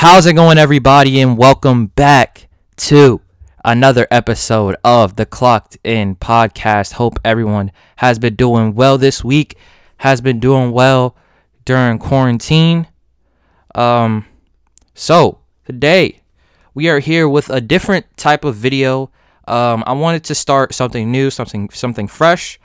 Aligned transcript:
How's 0.00 0.24
it 0.24 0.32
going, 0.32 0.56
everybody? 0.56 1.20
And 1.20 1.36
welcome 1.36 1.88
back 1.88 2.48
to 2.78 3.20
another 3.62 4.08
episode 4.10 4.74
of 4.82 5.16
the 5.16 5.26
Clocked 5.26 5.76
In 5.84 6.16
podcast. 6.16 6.92
Hope 6.92 7.18
everyone 7.22 7.70
has 7.96 8.18
been 8.18 8.34
doing 8.34 8.74
well 8.74 8.96
this 8.96 9.22
week, 9.22 9.58
has 9.98 10.22
been 10.22 10.40
doing 10.40 10.72
well 10.72 11.18
during 11.66 11.98
quarantine. 11.98 12.86
Um, 13.74 14.24
so 14.94 15.40
today 15.66 16.22
we 16.72 16.88
are 16.88 17.00
here 17.00 17.28
with 17.28 17.50
a 17.50 17.60
different 17.60 18.06
type 18.16 18.42
of 18.42 18.56
video. 18.56 19.10
Um, 19.46 19.84
I 19.86 19.92
wanted 19.92 20.24
to 20.24 20.34
start 20.34 20.72
something 20.72 21.12
new, 21.12 21.28
something 21.30 21.68
something 21.68 22.08
fresh. 22.08 22.58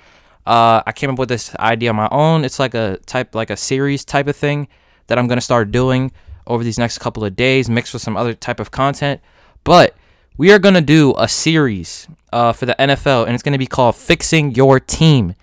Uh, 0.45 0.83
I 0.87 0.93
came 0.93 1.09
up 1.09 1.19
with 1.19 1.27
this 1.27 1.53
idea 1.57 1.89
on 1.89 1.97
my 1.97 2.07
own. 2.13 2.45
It's 2.45 2.59
like 2.59 2.75
a 2.75 2.97
type, 3.05 3.35
like 3.35 3.49
a 3.49 3.57
series 3.57 4.05
type 4.05 4.29
of 4.29 4.37
thing 4.37 4.69
that 5.07 5.19
I'm 5.19 5.27
gonna 5.27 5.41
start 5.41 5.73
doing 5.73 6.13
over 6.47 6.63
these 6.63 6.77
next 6.77 6.99
couple 6.99 7.23
of 7.23 7.35
days, 7.35 7.69
mixed 7.69 7.93
with 7.93 8.01
some 8.01 8.17
other 8.17 8.33
type 8.33 8.59
of 8.59 8.71
content. 8.71 9.21
But 9.63 9.95
we 10.37 10.51
are 10.51 10.59
going 10.59 10.75
to 10.75 10.81
do 10.81 11.13
a 11.17 11.27
series 11.27 12.07
uh, 12.33 12.53
for 12.53 12.65
the 12.65 12.75
NFL, 12.77 13.25
and 13.25 13.33
it's 13.33 13.43
going 13.43 13.53
to 13.53 13.59
be 13.59 13.67
called 13.67 13.95
Fixing 13.95 14.53
Your 14.53 14.79
Team. 14.79 15.33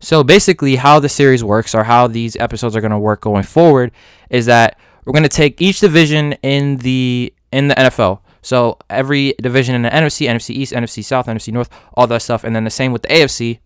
So 0.00 0.24
basically, 0.24 0.76
how 0.76 0.98
the 0.98 1.08
series 1.08 1.44
works, 1.44 1.74
or 1.74 1.84
how 1.84 2.06
these 2.06 2.36
episodes 2.36 2.74
are 2.74 2.80
going 2.80 2.90
to 2.90 2.98
work 2.98 3.20
going 3.20 3.44
forward, 3.44 3.92
is 4.28 4.46
that 4.46 4.78
we're 5.04 5.12
going 5.12 5.22
to 5.22 5.28
take 5.28 5.60
each 5.60 5.80
division 5.80 6.32
in 6.42 6.78
the 6.78 7.32
in 7.52 7.68
the 7.68 7.74
NFL. 7.74 8.20
So 8.42 8.78
every 8.88 9.34
division 9.40 9.74
in 9.74 9.82
the 9.82 9.90
NFC, 9.90 10.28
NFC 10.28 10.50
East, 10.50 10.72
NFC 10.72 11.04
South, 11.04 11.26
NFC 11.26 11.52
North, 11.52 11.68
all 11.94 12.06
that 12.06 12.22
stuff, 12.22 12.44
and 12.44 12.56
then 12.56 12.64
the 12.64 12.70
same 12.70 12.92
with 12.92 13.02
the 13.02 13.08
AFC. 13.08 13.58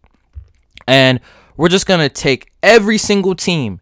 And 0.86 1.20
we're 1.56 1.68
just 1.68 1.86
gonna 1.86 2.08
take 2.08 2.50
every 2.62 2.98
single 2.98 3.34
team 3.34 3.80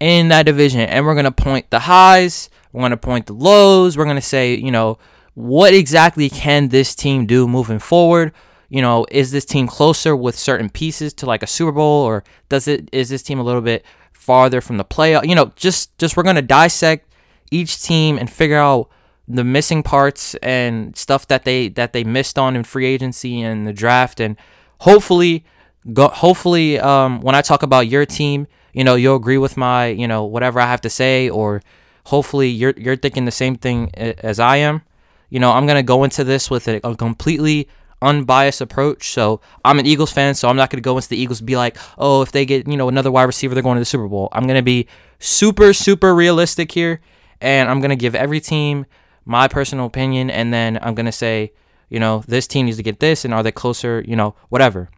in 0.00 0.28
that 0.28 0.44
division 0.44 0.80
and 0.80 1.04
we're 1.04 1.14
going 1.14 1.24
to 1.24 1.30
point 1.30 1.70
the 1.70 1.80
highs, 1.80 2.50
we're 2.72 2.80
going 2.80 2.90
to 2.90 2.96
point 2.96 3.26
the 3.26 3.34
lows, 3.34 3.96
we're 3.96 4.04
going 4.04 4.16
to 4.16 4.22
say, 4.22 4.54
you 4.54 4.72
know, 4.72 4.98
what 5.34 5.72
exactly 5.74 6.28
can 6.28 6.68
this 6.68 6.94
team 6.94 7.26
do 7.26 7.46
moving 7.46 7.78
forward? 7.78 8.32
You 8.68 8.82
know, 8.82 9.06
is 9.10 9.30
this 9.30 9.44
team 9.44 9.66
closer 9.66 10.16
with 10.16 10.38
certain 10.38 10.70
pieces 10.70 11.12
to 11.14 11.26
like 11.26 11.42
a 11.42 11.46
Super 11.46 11.72
Bowl 11.72 12.04
or 12.04 12.24
does 12.48 12.66
it 12.66 12.88
is 12.92 13.08
this 13.08 13.22
team 13.22 13.38
a 13.38 13.42
little 13.42 13.60
bit 13.60 13.84
farther 14.12 14.60
from 14.60 14.76
the 14.76 14.84
playoff? 14.84 15.26
You 15.26 15.34
know, 15.34 15.52
just 15.56 15.96
just 15.98 16.16
we're 16.16 16.22
going 16.22 16.36
to 16.36 16.42
dissect 16.42 17.12
each 17.50 17.82
team 17.82 18.16
and 18.16 18.30
figure 18.30 18.58
out 18.58 18.88
the 19.26 19.44
missing 19.44 19.82
parts 19.82 20.34
and 20.36 20.96
stuff 20.96 21.26
that 21.28 21.44
they 21.44 21.68
that 21.68 21.92
they 21.92 22.04
missed 22.04 22.38
on 22.38 22.56
in 22.56 22.64
free 22.64 22.86
agency 22.86 23.40
and 23.40 23.66
the 23.66 23.72
draft 23.72 24.18
and 24.20 24.36
hopefully 24.80 25.44
go 25.92 26.08
hopefully 26.08 26.78
um, 26.78 27.20
when 27.20 27.34
I 27.34 27.42
talk 27.42 27.62
about 27.62 27.86
your 27.86 28.04
team 28.04 28.46
you 28.72 28.84
know 28.84 28.94
you'll 28.94 29.16
agree 29.16 29.38
with 29.38 29.56
my 29.56 29.86
you 29.86 30.08
know 30.08 30.24
whatever 30.24 30.60
I 30.60 30.66
have 30.66 30.80
to 30.82 30.90
say 30.90 31.28
or 31.28 31.62
hopefully 32.06 32.48
you're 32.48 32.74
you're 32.76 32.96
thinking 32.96 33.24
the 33.24 33.30
same 33.30 33.56
thing 33.56 33.90
as 33.94 34.38
I 34.38 34.56
am. 34.56 34.82
You 35.28 35.38
know, 35.38 35.52
I'm 35.52 35.66
gonna 35.66 35.82
go 35.82 36.04
into 36.04 36.24
this 36.24 36.50
with 36.50 36.68
a, 36.68 36.80
a 36.84 36.96
completely 36.96 37.68
unbiased 38.02 38.60
approach. 38.60 39.10
So 39.10 39.40
I'm 39.64 39.78
an 39.78 39.86
Eagles 39.86 40.12
fan, 40.12 40.34
so 40.34 40.48
I'm 40.48 40.56
not 40.56 40.70
gonna 40.70 40.80
go 40.80 40.96
into 40.96 41.08
the 41.08 41.16
Eagles 41.16 41.40
be 41.40 41.56
like, 41.56 41.76
oh, 41.98 42.22
if 42.22 42.32
they 42.32 42.44
get 42.44 42.68
you 42.68 42.76
know 42.76 42.88
another 42.88 43.10
wide 43.10 43.24
receiver, 43.24 43.54
they're 43.54 43.62
going 43.62 43.76
to 43.76 43.80
the 43.80 43.84
Super 43.86 44.08
Bowl. 44.08 44.28
I'm 44.32 44.46
gonna 44.46 44.62
be 44.62 44.86
super 45.18 45.72
super 45.72 46.14
realistic 46.14 46.72
here, 46.72 47.00
and 47.40 47.68
I'm 47.68 47.80
gonna 47.80 47.96
give 47.96 48.14
every 48.14 48.40
team 48.40 48.86
my 49.24 49.46
personal 49.48 49.86
opinion, 49.86 50.30
and 50.30 50.52
then 50.52 50.78
I'm 50.82 50.94
gonna 50.94 51.12
say, 51.12 51.52
you 51.88 52.00
know, 52.00 52.24
this 52.26 52.46
team 52.46 52.66
needs 52.66 52.78
to 52.78 52.82
get 52.82 53.00
this, 53.00 53.24
and 53.24 53.32
are 53.32 53.42
they 53.42 53.52
closer? 53.52 54.02
You 54.06 54.16
know, 54.16 54.34
whatever. 54.48 54.90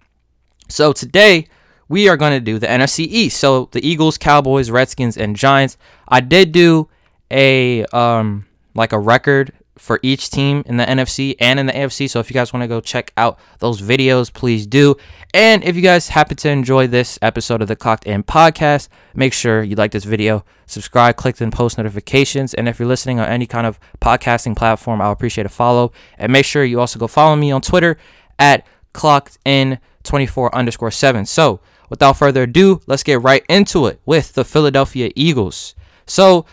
So 0.68 0.92
today 0.92 1.48
we 1.92 2.08
are 2.08 2.16
going 2.16 2.32
to 2.32 2.40
do 2.40 2.58
the 2.58 2.66
NFC 2.66 3.00
East. 3.00 3.38
So 3.38 3.68
the 3.72 3.86
Eagles, 3.86 4.16
Cowboys, 4.16 4.70
Redskins, 4.70 5.18
and 5.18 5.36
Giants. 5.36 5.76
I 6.08 6.20
did 6.20 6.50
do 6.50 6.88
a 7.30 7.84
um 7.86 8.46
like 8.74 8.94
a 8.94 8.98
record 8.98 9.52
for 9.76 10.00
each 10.02 10.30
team 10.30 10.62
in 10.64 10.78
the 10.78 10.84
NFC 10.86 11.36
and 11.38 11.60
in 11.60 11.66
the 11.66 11.72
AFC. 11.74 12.08
So 12.08 12.18
if 12.18 12.30
you 12.30 12.34
guys 12.34 12.50
want 12.50 12.62
to 12.62 12.68
go 12.68 12.80
check 12.80 13.12
out 13.18 13.38
those 13.58 13.82
videos, 13.82 14.32
please 14.32 14.66
do. 14.66 14.96
And 15.34 15.62
if 15.64 15.76
you 15.76 15.82
guys 15.82 16.08
happen 16.08 16.36
to 16.38 16.48
enjoy 16.48 16.86
this 16.86 17.18
episode 17.20 17.60
of 17.60 17.68
the 17.68 17.76
Clocked 17.76 18.06
In 18.06 18.22
podcast, 18.22 18.88
make 19.14 19.34
sure 19.34 19.62
you 19.62 19.76
like 19.76 19.90
this 19.90 20.04
video, 20.04 20.46
subscribe, 20.64 21.16
click 21.16 21.36
the 21.36 21.50
post 21.50 21.76
notifications. 21.76 22.54
And 22.54 22.70
if 22.70 22.78
you're 22.78 22.88
listening 22.88 23.20
on 23.20 23.28
any 23.28 23.46
kind 23.46 23.66
of 23.66 23.78
podcasting 24.00 24.56
platform, 24.56 25.02
I'll 25.02 25.12
appreciate 25.12 25.46
a 25.46 25.50
follow. 25.50 25.92
And 26.16 26.32
make 26.32 26.46
sure 26.46 26.64
you 26.64 26.80
also 26.80 26.98
go 26.98 27.06
follow 27.06 27.36
me 27.36 27.50
on 27.52 27.60
Twitter 27.60 27.98
at 28.38 28.66
Clocked 28.94 29.36
In 29.44 29.78
24 30.04 30.54
underscore 30.54 30.90
7. 30.90 31.26
So 31.26 31.60
without 31.92 32.16
further 32.16 32.44
ado, 32.44 32.80
let's 32.86 33.02
get 33.02 33.20
right 33.20 33.44
into 33.50 33.84
it 33.86 34.00
with 34.06 34.32
the 34.32 34.46
Philadelphia 34.46 35.10
Eagles. 35.14 35.74
So 36.06 36.46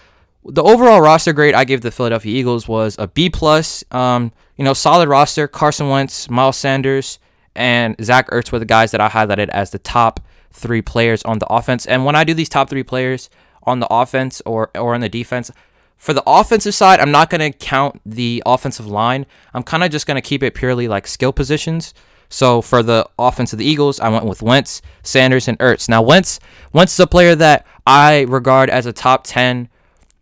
the 0.44 0.62
overall 0.62 1.00
roster 1.00 1.32
grade 1.32 1.56
I 1.56 1.64
gave 1.64 1.80
the 1.80 1.92
Philadelphia 1.92 2.38
Eagles 2.38 2.68
was 2.68 2.98
a 3.00 3.08
B 3.08 3.30
plus. 3.30 3.82
Um, 3.90 4.34
you 4.58 4.66
know, 4.66 4.74
solid 4.74 5.08
roster. 5.08 5.48
Carson 5.48 5.88
Wentz, 5.88 6.30
Miles 6.30 6.58
Sanders, 6.58 7.20
and 7.56 7.96
Zach 8.04 8.28
Ertz 8.32 8.52
were 8.52 8.60
the 8.60 8.66
guys 8.66 8.92
that 8.92 9.00
I 9.00 9.08
highlighted 9.08 9.48
as 9.48 9.72
the 9.72 9.80
top 9.80 10.20
three 10.52 10.82
players 10.82 11.24
on 11.24 11.40
the 11.40 11.48
offense. 11.48 11.86
And 11.86 12.04
when 12.04 12.18
I 12.18 12.26
do 12.26 12.34
these 12.34 12.50
top 12.50 12.70
three 12.70 12.84
players 12.84 13.30
on 13.64 13.80
the 13.80 13.88
offense 13.90 14.42
or 14.46 14.72
or 14.76 14.94
on 14.94 15.00
the 15.00 15.08
defense, 15.08 15.52
for 15.96 16.12
the 16.12 16.24
offensive 16.28 16.76
side, 16.76 17.00
I'm 17.00 17.12
not 17.12 17.30
gonna 17.30 17.54
count 17.54 18.02
the 18.06 18.44
offensive 18.46 18.88
line. 18.88 19.26
I'm 19.54 19.64
kind 19.64 19.86
of 19.86 19.90
just 19.90 20.06
gonna 20.06 20.22
keep 20.22 20.44
it 20.44 20.54
purely 20.54 20.90
like 20.90 21.08
skill 21.08 21.32
positions. 21.32 21.94
So 22.30 22.62
for 22.62 22.84
the 22.84 23.10
offense 23.18 23.54
of 23.54 23.60
the 23.60 23.66
Eagles, 23.66 24.00
I 24.00 24.10
went 24.10 24.26
with 24.26 24.42
Wentz, 24.42 24.82
Sanders, 25.04 25.48
and 25.48 25.58
Ertz. 25.60 25.90
Now 25.90 26.02
Wentz, 26.02 26.40
Wentz 26.72 26.94
is 26.94 27.00
a 27.00 27.08
player 27.08 27.36
that 27.36 27.66
I 27.88 28.22
regard 28.22 28.70
as 28.70 28.86
a 28.86 28.94
top 28.94 29.24
ten, 29.26 29.68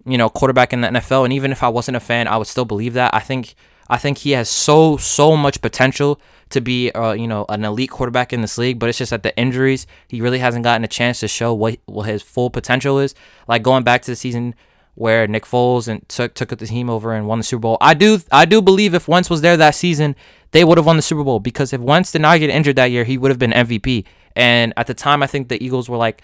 you 0.05 0.17
know, 0.17 0.29
quarterback 0.29 0.71
in 0.71 0.81
the 0.81 0.87
NFL. 0.87 1.25
And 1.25 1.33
even 1.33 1.51
if 1.51 1.63
I 1.63 1.67
wasn't 1.67 1.97
a 1.97 2.01
fan, 2.01 2.27
I 2.27 2.37
would 2.37 2.47
still 2.47 2.65
believe 2.65 2.93
that. 2.93 3.13
I 3.13 3.19
think 3.19 3.55
I 3.89 3.97
think 3.97 4.19
he 4.19 4.31
has 4.31 4.49
so 4.49 4.97
so 4.97 5.35
much 5.35 5.61
potential 5.61 6.19
to 6.49 6.61
be, 6.61 6.91
uh, 6.91 7.11
you 7.11 7.27
know, 7.27 7.45
an 7.49 7.65
elite 7.65 7.89
quarterback 7.89 8.31
in 8.31 8.41
this 8.41 8.57
league. 8.57 8.79
But 8.79 8.87
it's 8.89 8.97
just 8.97 9.11
that 9.11 9.23
the 9.23 9.37
injuries, 9.37 9.85
he 10.07 10.21
really 10.21 10.39
hasn't 10.39 10.63
gotten 10.63 10.85
a 10.85 10.87
chance 10.87 11.19
to 11.19 11.27
show 11.27 11.53
what 11.53 11.77
what 11.85 12.07
his 12.07 12.21
full 12.21 12.49
potential 12.49 12.99
is. 12.99 13.15
Like 13.47 13.63
going 13.63 13.83
back 13.83 14.01
to 14.03 14.11
the 14.11 14.15
season 14.15 14.55
where 14.97 15.27
Nick 15.27 15.45
Foles 15.45 15.87
and 15.87 16.07
took 16.09 16.33
took 16.33 16.49
the 16.49 16.65
team 16.65 16.89
over 16.89 17.13
and 17.13 17.27
won 17.27 17.37
the 17.37 17.43
Super 17.43 17.61
Bowl. 17.61 17.77
I 17.79 17.93
do 17.93 18.19
I 18.31 18.45
do 18.45 18.61
believe 18.61 18.93
if 18.93 19.07
Wentz 19.07 19.29
was 19.29 19.41
there 19.41 19.55
that 19.55 19.75
season, 19.75 20.15
they 20.51 20.63
would 20.63 20.77
have 20.77 20.85
won 20.85 20.95
the 20.95 21.01
Super 21.01 21.23
Bowl 21.23 21.39
because 21.39 21.73
if 21.73 21.81
Wentz 21.81 22.11
did 22.11 22.21
not 22.21 22.39
get 22.39 22.49
injured 22.49 22.75
that 22.77 22.91
year, 22.91 23.03
he 23.03 23.17
would 23.17 23.31
have 23.31 23.39
been 23.39 23.51
MVP. 23.51 24.05
And 24.35 24.73
at 24.77 24.87
the 24.87 24.93
time, 24.93 25.23
I 25.23 25.27
think 25.27 25.49
the 25.49 25.63
Eagles 25.63 25.89
were 25.89 25.97
like 25.97 26.21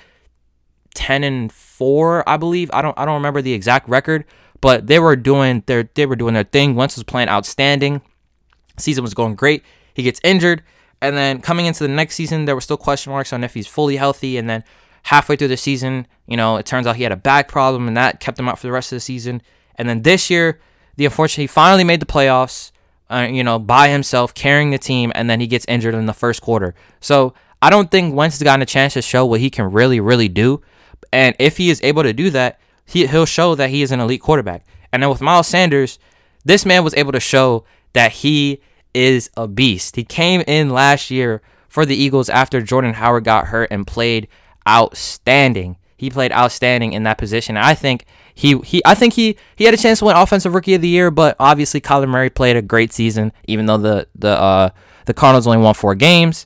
ten 0.94 1.24
and 1.24 1.52
four, 1.52 2.28
I 2.28 2.38
believe. 2.38 2.70
I 2.74 2.82
don't 2.82 2.98
I 2.98 3.06
don't 3.06 3.16
remember 3.16 3.42
the 3.42 3.54
exact 3.54 3.90
record, 3.90 4.26
but 4.62 4.88
they 4.88 5.00
were 5.00 5.16
doing 5.16 5.64
their 5.66 5.90
they 5.96 6.06
were 6.06 6.16
doing 6.16 6.34
their 6.34 6.44
thing. 6.44 6.76
Wentz 6.76 6.96
was 6.96 7.04
playing 7.04 7.30
outstanding. 7.30 8.02
Season 8.78 9.04
was 9.04 9.14
going 9.14 9.36
great. 9.36 9.64
He 9.94 10.04
gets 10.04 10.20
injured, 10.24 10.64
and 11.02 11.16
then 11.16 11.42
coming 11.42 11.66
into 11.66 11.84
the 11.84 11.90
next 11.90 12.16
season, 12.16 12.46
there 12.46 12.56
were 12.56 12.62
still 12.62 12.78
question 12.78 13.12
marks 13.12 13.34
on 13.34 13.44
if 13.44 13.54
he's 13.54 13.68
fully 13.68 13.98
healthy, 13.98 14.38
and 14.38 14.50
then 14.50 14.64
halfway 15.04 15.36
through 15.36 15.50
the 15.50 15.58
season, 15.58 16.08
you 16.28 16.38
know, 16.38 16.58
it 16.58 16.66
turns 16.66 16.88
out 16.88 16.96
he 16.96 17.04
had 17.04 17.12
a 17.12 17.18
back 17.18 17.48
problem 17.48 17.88
and 17.88 17.96
that 17.96 18.20
kept 18.20 18.40
him 18.40 18.48
out 18.48 18.58
for 18.58 18.68
the 18.68 18.72
rest 18.72 18.92
of 18.92 18.96
the 18.96 19.02
season. 19.02 19.42
And 19.76 19.88
then 19.88 20.02
this 20.02 20.30
year, 20.30 20.60
the 20.96 21.06
unfortunate 21.06 21.44
he 21.44 21.48
finally 21.48 21.84
made 21.84 22.00
the 22.00 22.06
playoffs, 22.06 22.72
uh, 23.14 23.28
you 23.30 23.44
know, 23.44 23.60
by 23.60 23.90
himself, 23.90 24.34
carrying 24.34 24.72
the 24.72 24.78
team, 24.78 25.12
and 25.16 25.30
then 25.30 25.40
he 25.40 25.48
gets 25.48 25.66
injured 25.68 25.94
in 25.94 26.06
the 26.06 26.14
first 26.14 26.42
quarter. 26.42 26.74
So 27.00 27.34
I 27.62 27.70
don't 27.70 27.92
think 27.92 28.16
Wentz 28.16 28.38
has 28.38 28.44
gotten 28.44 28.62
a 28.62 28.66
chance 28.66 28.94
to 28.94 29.02
show 29.02 29.26
what 29.26 29.40
he 29.40 29.50
can 29.50 29.72
really, 29.72 30.00
really 30.00 30.28
do. 30.28 30.62
And 31.12 31.36
if 31.40 31.58
he 31.58 31.70
is 31.70 31.82
able 31.84 32.04
to 32.04 32.14
do 32.14 32.30
that, 32.32 32.60
he, 32.86 33.06
he'll 33.06 33.26
show 33.26 33.56
that 33.56 33.70
he 33.70 33.82
is 33.82 33.92
an 33.92 34.00
elite 34.00 34.22
quarterback. 34.22 34.66
And 34.92 35.02
then 35.02 35.10
with 35.10 35.22
Miles 35.22 35.48
Sanders, 35.48 36.00
this 36.44 36.66
man 36.66 36.84
was 36.84 36.94
able 36.96 37.12
to 37.12 37.20
show 37.20 37.66
that 37.94 38.12
he 38.12 38.62
is 38.94 39.30
a 39.38 39.48
beast. 39.48 39.96
He 39.96 40.04
came 40.04 40.42
in 40.48 40.70
last 40.70 41.10
year 41.10 41.42
for 41.70 41.86
the 41.86 41.96
Eagles 41.96 42.30
after 42.30 42.62
Jordan 42.62 42.94
Howard 42.94 43.24
got 43.24 43.48
hurt 43.48 43.70
and 43.72 43.88
played 43.88 44.28
outstanding. 44.68 45.78
He 45.98 46.10
played 46.10 46.32
outstanding 46.32 46.94
in 46.94 47.04
that 47.04 47.18
position. 47.18 47.58
I 47.58 47.76
think 47.76 48.06
he 48.36 48.58
he 48.60 48.82
I 48.86 48.96
think 48.96 49.14
he 49.14 49.38
he 49.56 49.66
had 49.66 49.74
a 49.74 49.78
chance 49.78 50.00
to 50.00 50.06
win 50.06 50.16
offensive 50.16 50.54
rookie 50.54 50.74
of 50.74 50.82
the 50.82 50.88
year, 50.88 51.12
but 51.12 51.36
obviously 51.40 51.82
Kyler 51.82 52.08
Murray 52.08 52.30
played 52.30 52.56
a 52.56 52.62
great 52.62 52.92
season, 52.92 53.32
even 53.48 53.66
though 53.66 53.78
the 53.78 54.08
the 54.16 54.30
uh 54.30 54.70
the 55.06 55.14
Cardinals 55.14 55.48
only 55.48 55.60
won 55.60 55.74
four 55.74 55.96
games. 55.96 56.46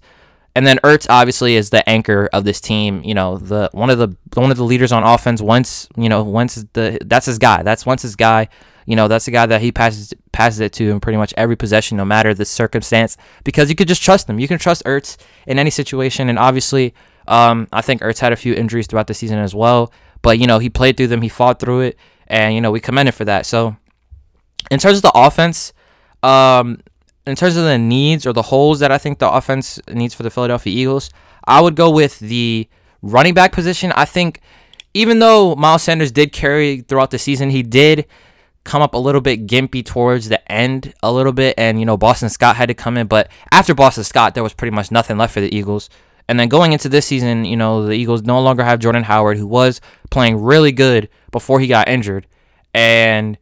And 0.56 0.66
then 0.66 0.80
Ertz 0.84 1.06
obviously 1.08 1.56
is 1.56 1.70
the 1.70 1.88
anchor 1.88 2.30
of 2.34 2.44
this 2.44 2.60
team. 2.60 3.04
You 3.04 3.14
know, 3.14 3.38
the 3.38 3.70
one 3.74 3.90
of 3.90 4.00
the 4.00 4.16
one 4.34 4.50
of 4.50 4.58
the 4.58 4.64
leaders 4.64 4.92
on 4.92 5.04
offense. 5.04 5.42
Once 5.42 5.88
you 5.96 6.10
know, 6.10 6.24
once 6.24 6.56
the 6.74 6.98
that's 7.06 7.28
his 7.28 7.38
guy. 7.38 7.64
That's 7.64 7.86
once 7.86 8.02
his 8.02 8.16
guy. 8.16 8.50
You 8.86 8.96
know, 8.96 9.08
that's 9.08 9.26
the 9.26 9.32
guy 9.32 9.46
that 9.46 9.62
he 9.62 9.72
passes 9.72 10.14
passes 10.32 10.60
it 10.60 10.74
to 10.74 10.90
in 10.90 11.00
pretty 11.00 11.18
much 11.18 11.34
every 11.38 11.56
possession, 11.56 11.98
no 11.98 12.06
matter 12.06 12.34
the 12.34 12.46
circumstance, 12.46 13.18
because 13.44 13.70
you 13.70 13.76
could 13.76 13.88
just 13.88 14.02
trust 14.02 14.30
him. 14.30 14.40
You 14.40 14.48
can 14.48 14.58
trust 14.58 14.84
Ertz 14.86 15.18
in 15.46 15.60
any 15.60 15.70
situation, 15.70 16.30
and 16.30 16.40
obviously 16.40 16.94
um, 17.28 17.68
I 17.74 17.82
think 17.82 18.02
Ertz 18.02 18.20
had 18.20 18.32
a 18.32 18.38
few 18.38 18.54
injuries 18.54 18.88
throughout 18.88 19.08
the 19.08 19.14
season 19.14 19.40
as 19.40 19.54
well, 19.54 19.92
but 20.22 20.40
you 20.40 20.48
know 20.48 20.60
he 20.60 20.70
played 20.70 20.98
through 20.98 21.08
them, 21.08 21.22
he 21.22 21.30
fought 21.30 21.60
through 21.60 21.82
it, 21.82 21.98
and 22.28 22.54
you 22.56 22.62
know 22.62 22.72
we 22.72 22.80
commend 22.80 23.10
him 23.10 23.14
for 23.14 23.26
that. 23.26 23.46
So, 23.46 23.76
in 24.72 24.80
terms 24.80 24.98
of 24.98 25.02
the 25.04 25.12
offense, 25.14 25.74
um, 26.24 26.80
in 27.26 27.36
terms 27.36 27.58
of 27.58 27.64
the 27.64 27.78
needs 27.78 28.26
or 28.26 28.34
the 28.34 28.42
holes 28.44 28.80
that 28.80 28.92
I 28.92 28.98
think 28.98 29.20
the 29.20 29.32
offense 29.32 29.80
needs 29.92 30.14
for 30.14 30.24
the 30.24 30.30
Philadelphia 30.30 30.74
Eagles, 30.74 31.10
I 31.46 31.62
would 31.62 31.76
go 31.76 31.90
with 31.90 32.20
the 32.20 32.68
running 33.02 33.34
back 33.34 33.52
position. 33.52 33.92
I 33.94 34.06
think 34.06 34.42
even 34.94 35.20
though 35.20 35.56
Miles 35.56 35.84
Sanders 35.84 36.12
did 36.12 36.32
carry 36.32 36.82
throughout 36.82 37.12
the 37.12 37.20
season, 37.20 37.50
he 37.50 37.64
did 37.64 38.06
come 38.64 38.82
up 38.82 38.94
a 38.94 38.98
little 38.98 39.22
bit 39.22 39.48
gimpy 39.48 39.84
towards 39.84 40.30
the 40.30 40.52
end 40.52 40.94
a 41.02 41.12
little 41.12 41.32
bit, 41.32 41.56
and 41.58 41.80
you 41.80 41.86
know 41.86 41.98
Boston 41.98 42.30
Scott 42.30 42.56
had 42.56 42.68
to 42.68 42.74
come 42.74 42.98
in. 42.98 43.08
But 43.08 43.30
after 43.52 43.74
Boston 43.74 44.04
Scott, 44.04 44.34
there 44.34 44.44
was 44.44 44.54
pretty 44.54 44.76
much 44.76 44.92
nothing 44.92 45.18
left 45.18 45.34
for 45.34 45.42
the 45.42 45.54
Eagles. 45.56 45.90
And 46.30 46.40
then 46.40 46.50
going 46.50 46.74
into 46.74 46.90
this 46.90 47.06
season, 47.06 47.46
you 47.46 47.56
know 47.56 47.86
the 47.86 47.94
Eagles 47.94 48.24
no 48.24 48.42
longer 48.42 48.64
have 48.64 48.80
Jordan 48.80 49.04
Howard, 49.04 49.38
who 49.38 49.48
was 49.48 49.80
playing 50.10 50.42
really 50.42 50.72
good 50.72 51.10
before 51.32 51.60
he 51.60 51.68
got 51.68 51.88
injured, 51.88 52.28
and 52.74 53.38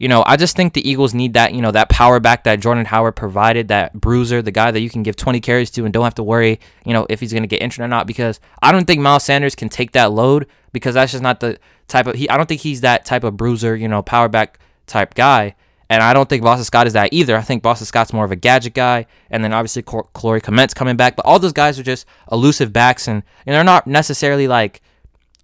you 0.00 0.08
know, 0.08 0.24
I 0.26 0.38
just 0.38 0.56
think 0.56 0.72
the 0.72 0.88
Eagles 0.88 1.12
need 1.12 1.34
that, 1.34 1.52
you 1.52 1.60
know, 1.60 1.72
that 1.72 1.90
power 1.90 2.18
back 2.20 2.44
that 2.44 2.60
Jordan 2.60 2.86
Howard 2.86 3.16
provided, 3.16 3.68
that 3.68 3.92
bruiser, 3.92 4.40
the 4.40 4.50
guy 4.50 4.70
that 4.70 4.80
you 4.80 4.88
can 4.88 5.02
give 5.02 5.14
20 5.14 5.40
carries 5.40 5.70
to 5.72 5.84
and 5.84 5.92
don't 5.92 6.04
have 6.04 6.14
to 6.14 6.22
worry, 6.22 6.58
you 6.86 6.94
know, 6.94 7.06
if 7.10 7.20
he's 7.20 7.34
going 7.34 7.42
to 7.42 7.46
get 7.46 7.60
injured 7.60 7.84
or 7.84 7.88
not. 7.88 8.06
Because 8.06 8.40
I 8.62 8.72
don't 8.72 8.86
think 8.86 9.02
Miles 9.02 9.24
Sanders 9.24 9.54
can 9.54 9.68
take 9.68 9.92
that 9.92 10.10
load 10.10 10.46
because 10.72 10.94
that's 10.94 11.12
just 11.12 11.22
not 11.22 11.40
the 11.40 11.58
type 11.86 12.06
of, 12.06 12.14
he, 12.14 12.30
I 12.30 12.38
don't 12.38 12.48
think 12.48 12.62
he's 12.62 12.80
that 12.80 13.04
type 13.04 13.24
of 13.24 13.36
bruiser, 13.36 13.76
you 13.76 13.88
know, 13.88 14.00
power 14.00 14.28
back 14.28 14.58
type 14.86 15.12
guy. 15.12 15.54
And 15.90 16.02
I 16.02 16.14
don't 16.14 16.28
think 16.28 16.42
Boston 16.42 16.64
Scott 16.64 16.86
is 16.86 16.94
that 16.94 17.12
either. 17.12 17.36
I 17.36 17.42
think 17.42 17.62
Boston 17.62 17.84
Scott's 17.84 18.14
more 18.14 18.24
of 18.24 18.32
a 18.32 18.36
gadget 18.36 18.72
guy. 18.72 19.04
And 19.28 19.44
then 19.44 19.52
obviously 19.52 19.82
Corey 19.82 20.40
Clement's 20.40 20.72
coming 20.72 20.96
back. 20.96 21.16
But 21.16 21.26
all 21.26 21.38
those 21.38 21.52
guys 21.52 21.78
are 21.78 21.82
just 21.82 22.06
elusive 22.32 22.72
backs 22.72 23.08
and, 23.08 23.22
and 23.44 23.54
they're 23.54 23.64
not 23.64 23.86
necessarily 23.86 24.48
like, 24.48 24.80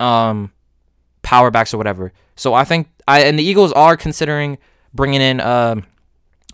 um, 0.00 0.52
power 1.26 1.50
backs 1.50 1.75
or 1.75 1.76
whatever. 1.76 2.12
So 2.37 2.54
I 2.54 2.64
think 2.64 2.88
I 3.08 3.22
and 3.22 3.38
the 3.38 3.43
Eagles 3.43 3.72
are 3.72 3.96
considering 3.96 4.58
bringing 4.94 5.20
in 5.20 5.40
uh, 5.40 5.76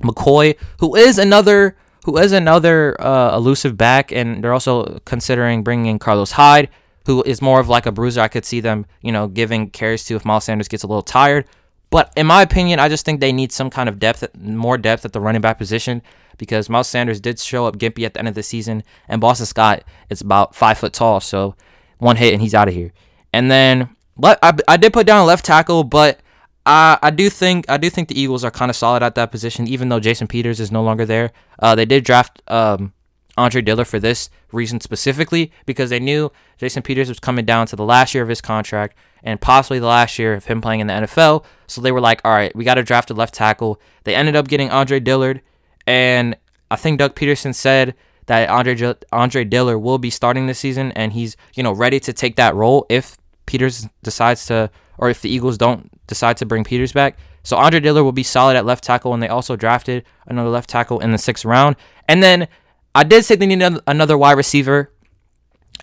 McCoy, 0.01 0.57
who 0.81 0.97
is 0.97 1.19
another 1.19 1.77
who 2.05 2.17
is 2.17 2.33
another 2.33 3.01
uh, 3.01 3.37
elusive 3.37 3.77
back, 3.77 4.11
and 4.11 4.43
they're 4.43 4.53
also 4.53 4.99
considering 5.05 5.63
bringing 5.63 5.87
in 5.87 5.99
Carlos 5.99 6.33
Hyde, 6.33 6.69
who 7.07 7.23
is 7.23 7.41
more 7.41 7.61
of 7.61 7.69
like 7.69 7.87
a 7.87 7.93
bruiser. 7.93 8.21
I 8.21 8.29
could 8.29 8.45
see 8.45 8.61
them, 8.61 8.87
you 9.03 9.13
know, 9.13 9.29
giving 9.29 9.71
carries 9.71 10.05
to 10.07 10.17
if 10.17 10.25
Miles 10.25 10.45
Sanders 10.45 10.69
gets 10.69 10.83
a 10.83 10.87
little 10.87 11.03
tired. 11.03 11.45
But 11.93 12.11
in 12.17 12.27
my 12.27 12.41
opinion, 12.41 12.81
I 12.81 12.89
just 12.89 13.05
think 13.05 13.21
they 13.21 13.33
need 13.33 13.53
some 13.53 13.69
kind 13.69 13.87
of 13.87 13.99
depth, 13.99 14.27
more 14.35 14.79
depth 14.79 15.05
at 15.05 15.13
the 15.13 15.21
running 15.21 15.43
back 15.43 15.59
position 15.59 16.01
because 16.39 16.71
Miles 16.71 16.89
Sanders 16.89 17.21
did 17.21 17.39
show 17.39 17.67
up 17.67 17.77
gimpy 17.77 18.07
at 18.07 18.15
the 18.15 18.19
end 18.19 18.29
of 18.29 18.35
the 18.35 18.43
season, 18.43 18.83
and 19.09 19.21
Boston 19.21 19.45
Scott 19.45 19.85
is 20.09 20.23
about 20.23 20.55
five 20.55 20.79
foot 20.79 20.95
tall, 20.95 21.21
so 21.21 21.55
one 21.99 22.17
hit 22.17 22.33
and 22.33 22.41
he's 22.41 22.55
out 22.55 22.67
of 22.67 22.73
here. 22.73 22.93
And 23.35 23.51
then 23.51 23.95
I, 24.25 24.55
I 24.67 24.79
did 24.79 24.95
put 24.95 25.07
down 25.07 25.27
left 25.27 25.45
tackle, 25.45 25.85
but 25.85 26.21
I, 26.65 26.99
I 27.03 27.11
do 27.11 27.29
think 27.29 27.67
I 27.69 27.77
do 27.77 27.91
think 27.91 28.09
the 28.09 28.19
Eagles 28.19 28.43
are 28.43 28.51
kind 28.51 28.71
of 28.71 28.77
solid 28.77 29.03
at 29.03 29.15
that 29.17 29.31
position, 29.31 29.69
even 29.69 29.91
though 29.91 30.01
Jason 30.01 30.27
Peters 30.27 30.61
is 30.61 30.73
no 30.73 30.83
longer 30.83 31.05
there. 31.05 31.31
Uh, 31.59 31.75
they 31.75 31.85
did 31.85 32.05
draft 32.05 32.41
um, 32.49 32.95
Andre 33.37 33.61
Dillard 33.61 33.87
for 33.87 33.99
this 33.99 34.31
reason 34.51 34.81
specifically 34.81 35.53
because 35.67 35.91
they 35.91 36.01
knew 36.01 36.33
Jason 36.57 36.83
Peters 36.83 37.11
was 37.11 37.21
coming 37.21 37.45
down 37.45 37.67
to 37.67 37.77
the 37.77 37.85
last 37.85 38.15
year 38.15 38.23
of 38.23 38.31
his 38.31 38.41
contract 38.41 38.97
and 39.23 39.41
possibly 39.41 39.79
the 39.79 39.87
last 39.87 40.19
year 40.19 40.35
of 40.35 40.47
him 40.47 40.61
playing 40.61 40.81
in 40.81 40.87
the 40.87 40.95
NFL. 40.95 41.45
So 41.67 41.81
they 41.81 41.93
were 41.93 42.01
like, 42.01 42.21
all 42.25 42.33
right, 42.33 42.55
we 42.55 42.65
got 42.65 42.75
to 42.75 42.83
draft 42.83 43.11
a 43.11 43.15
left 43.15 43.35
tackle. 43.35 43.81
They 44.05 44.15
ended 44.15 44.37
up 44.37 44.49
getting 44.49 44.71
Andre 44.71 45.01
Dillard, 45.01 45.43
and 45.87 46.37
I 46.71 46.77
think 46.77 46.99
Doug 46.99 47.15
Pederson 47.15 47.55
said 47.55 47.95
that 48.27 48.49
Andre 48.49 48.95
Andre 49.13 49.45
Dillard 49.45 49.83
will 49.83 49.99
be 49.99 50.11
starting 50.11 50.47
this 50.47 50.59
season, 50.59 50.93
and 50.93 51.13
he's 51.13 51.37
you 51.55 51.63
know 51.63 51.73
ready 51.73 52.01
to 52.01 52.13
take 52.13 52.37
that 52.37 52.55
role 52.55 52.87
if 52.89 53.17
Peters 53.47 53.87
decides 54.03 54.47
to, 54.47 54.71
or 54.99 55.11
if 55.11 55.21
the 55.21 55.29
Eagles 55.29 55.59
don't 55.59 55.91
decide 56.07 56.37
to 56.39 56.47
bring 56.47 56.65
Peters 56.65 56.93
back. 56.93 57.19
So 57.43 57.57
Andre 57.57 57.81
Dillard 57.81 58.05
will 58.05 58.13
be 58.13 58.23
solid 58.23 58.57
at 58.57 58.65
left 58.65 58.85
tackle, 58.85 59.15
and 59.15 59.23
they 59.23 59.29
also 59.29 59.57
drafted 59.57 60.05
another 60.27 60.49
left 60.49 60.71
tackle 60.71 61.01
in 61.01 61.13
the 61.13 61.19
sixth 61.19 61.45
round. 61.45 61.77
And 62.09 62.23
then 62.23 62.49
I 62.95 63.05
did 63.05 63.25
say 63.25 63.35
they 63.35 63.47
need 63.47 63.63
another 63.87 64.17
wide 64.17 64.37
receiver. 64.37 64.93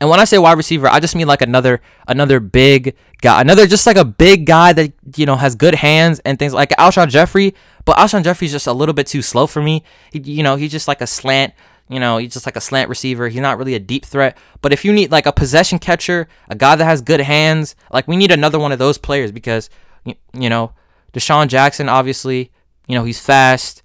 And 0.01 0.10
when 0.10 0.19
I 0.19 0.24
say 0.24 0.38
wide 0.38 0.57
receiver, 0.57 0.88
I 0.88 1.00
just 1.00 1.16
mean 1.16 1.28
like 1.28 1.42
another 1.42 1.81
another 2.07 2.40
big 2.40 2.96
guy, 3.22 3.42
another 3.42 3.68
just 3.68 3.86
like 3.86 3.98
a 3.98 4.06
big 4.06 4.46
guy 4.46 4.74
that 4.74 4.94
you 5.16 5.25
know 5.25 5.36
has 5.36 5.56
good 5.56 5.75
hands 5.75 6.19
and 6.19 6.40
things 6.40 6.54
like 6.54 6.69
Alshon 6.72 7.10
Jeffery. 7.10 7.54
But 7.86 7.98
Alshon 7.98 8.24
Jeffery's 8.24 8.51
just 8.51 8.68
a 8.68 8.74
little 8.74 8.94
bit 8.94 9.07
too 9.07 9.22
slow 9.22 9.48
for 9.48 9.62
me. 9.62 9.84
He, 10.12 10.19
you 10.19 10.44
know, 10.44 10.56
he's 10.56 10.72
just 10.72 10.88
like 10.88 11.01
a 11.01 11.07
slant 11.07 11.54
you 11.90 12.00
know, 12.00 12.19
he's 12.19 12.34
just 12.34 12.46
like 12.46 12.56
a 12.56 12.62
slant 12.62 12.88
receiver. 12.88 13.30
He's 13.30 13.42
not 13.42 13.57
really 13.57 13.74
a 13.74 13.80
deep 13.80 14.06
threat. 14.06 14.38
But 14.62 14.72
if 14.72 14.86
you 14.86 14.94
need 14.94 15.12
like 15.12 15.25
a 15.25 15.34
possession 15.34 15.80
catcher, 15.80 16.28
a 16.48 16.56
guy 16.56 16.75
that 16.75 16.86
has 16.86 17.02
good 17.02 17.19
hands, 17.19 17.75
like 17.92 18.07
we 18.07 18.16
need 18.16 18.31
another 18.31 18.60
one 18.60 18.72
of 18.72 18.78
those 18.78 19.00
players 19.00 19.31
because, 19.31 19.72
you 20.06 20.50
know, 20.50 20.74
DeSean 21.13 21.48
Jackson, 21.48 21.90
obviously, 21.90 22.52
you 22.88 22.94
know, 22.94 23.04
he's 23.04 23.19
fast. 23.19 23.81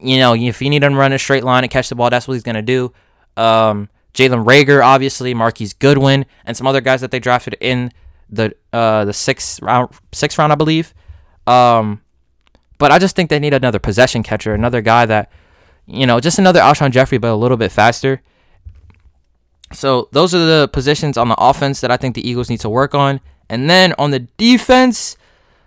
You 0.00 0.16
know, 0.16 0.34
if 0.34 0.62
you 0.62 0.70
need 0.70 0.82
him 0.82 0.94
to 0.94 0.98
run 0.98 1.12
a 1.12 1.18
straight 1.18 1.44
line 1.44 1.64
and 1.64 1.70
catch 1.70 1.90
the 1.90 1.94
ball, 1.94 2.08
that's 2.08 2.26
what 2.26 2.34
he's 2.34 2.42
to 2.44 2.62
do. 2.62 2.94
Um, 3.36 3.90
Jalen 4.18 4.44
Reagor, 4.44 4.84
obviously, 4.84 5.32
Marquise 5.32 5.72
Goodwin, 5.72 6.26
and 6.44 6.56
some 6.56 6.66
other 6.66 6.80
guys 6.80 7.00
that 7.00 7.10
they 7.10 7.20
drafted 7.20 7.56
in 7.60 7.92
the 8.28 8.54
uh, 8.72 9.04
the 9.04 9.12
sixth 9.12 9.62
round, 9.62 9.90
sixth 10.12 10.38
round, 10.38 10.52
I 10.52 10.56
believe. 10.56 10.92
Um, 11.46 12.02
but 12.78 12.90
I 12.90 12.98
just 12.98 13.16
think 13.16 13.30
they 13.30 13.38
need 13.38 13.54
another 13.54 13.78
possession 13.78 14.22
catcher, 14.22 14.54
another 14.54 14.82
guy 14.82 15.06
that 15.06 15.30
you 15.88 16.06
know, 16.06 16.20
just 16.20 16.38
another 16.38 16.60
Alshon 16.60 16.90
Jeffery, 16.90 17.18
but 17.18 17.32
a 17.32 17.34
little 17.34 17.56
bit 17.56 17.72
faster. 17.72 18.20
So 19.72 20.08
those 20.12 20.34
are 20.34 20.44
the 20.44 20.68
positions 20.68 21.16
on 21.16 21.28
the 21.28 21.36
offense 21.38 21.80
that 21.80 21.90
I 21.90 21.96
think 21.96 22.14
the 22.14 22.28
Eagles 22.28 22.50
need 22.50 22.60
to 22.60 22.68
work 22.68 22.94
on. 22.94 23.20
And 23.48 23.68
then 23.68 23.94
on 23.98 24.10
the 24.10 24.20
defense, 24.20 25.16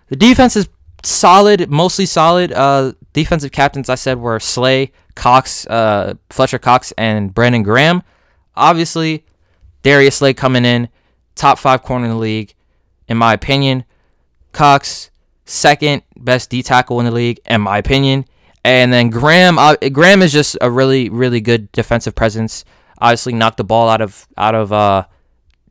the 0.09 0.15
defense 0.15 0.55
is 0.55 0.69
solid, 1.03 1.69
mostly 1.69 2.05
solid. 2.05 2.51
Uh, 2.51 2.93
defensive 3.13 3.51
captains 3.51 3.89
I 3.89 3.95
said 3.95 4.19
were 4.19 4.39
Slay, 4.39 4.91
Cox, 5.15 5.65
uh, 5.67 6.13
Fletcher 6.29 6.59
Cox, 6.59 6.93
and 6.97 7.33
Brandon 7.33 7.63
Graham. 7.63 8.03
Obviously, 8.55 9.25
Darius 9.83 10.17
Slay 10.17 10.33
coming 10.33 10.65
in, 10.65 10.89
top 11.35 11.57
five 11.57 11.83
corner 11.83 12.05
in 12.05 12.11
the 12.11 12.17
league, 12.17 12.53
in 13.07 13.17
my 13.17 13.33
opinion. 13.33 13.85
Cox, 14.51 15.09
second 15.45 16.03
best 16.17 16.49
D 16.49 16.61
tackle 16.61 16.99
in 16.99 17.05
the 17.05 17.11
league, 17.11 17.39
in 17.45 17.61
my 17.61 17.77
opinion. 17.77 18.25
And 18.63 18.93
then 18.93 19.09
Graham, 19.09 19.57
uh, 19.57 19.75
Graham 19.91 20.21
is 20.21 20.31
just 20.31 20.57
a 20.61 20.69
really, 20.69 21.09
really 21.09 21.41
good 21.41 21.71
defensive 21.71 22.13
presence. 22.13 22.63
Obviously, 22.99 23.33
knocked 23.33 23.57
the 23.57 23.63
ball 23.63 23.89
out 23.89 24.01
of 24.01 24.27
out 24.37 24.53
of 24.53 24.71
uh, 24.71 25.05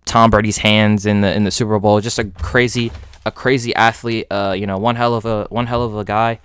Tom 0.06 0.30
Brady's 0.30 0.58
hands 0.58 1.06
in 1.06 1.20
the 1.20 1.32
in 1.32 1.44
the 1.44 1.50
Super 1.50 1.78
Bowl. 1.78 2.00
Just 2.00 2.18
a 2.18 2.24
crazy, 2.24 2.90
a 3.24 3.30
crazy 3.30 3.74
athlete. 3.76 4.26
Uh, 4.30 4.54
you 4.58 4.66
know, 4.66 4.78
one 4.78 4.96
hell 4.96 5.14
of 5.14 5.24
a 5.24 5.44
one 5.50 5.66
hell 5.66 5.84
of 5.84 5.96
a 5.96 6.04
guy. 6.04 6.40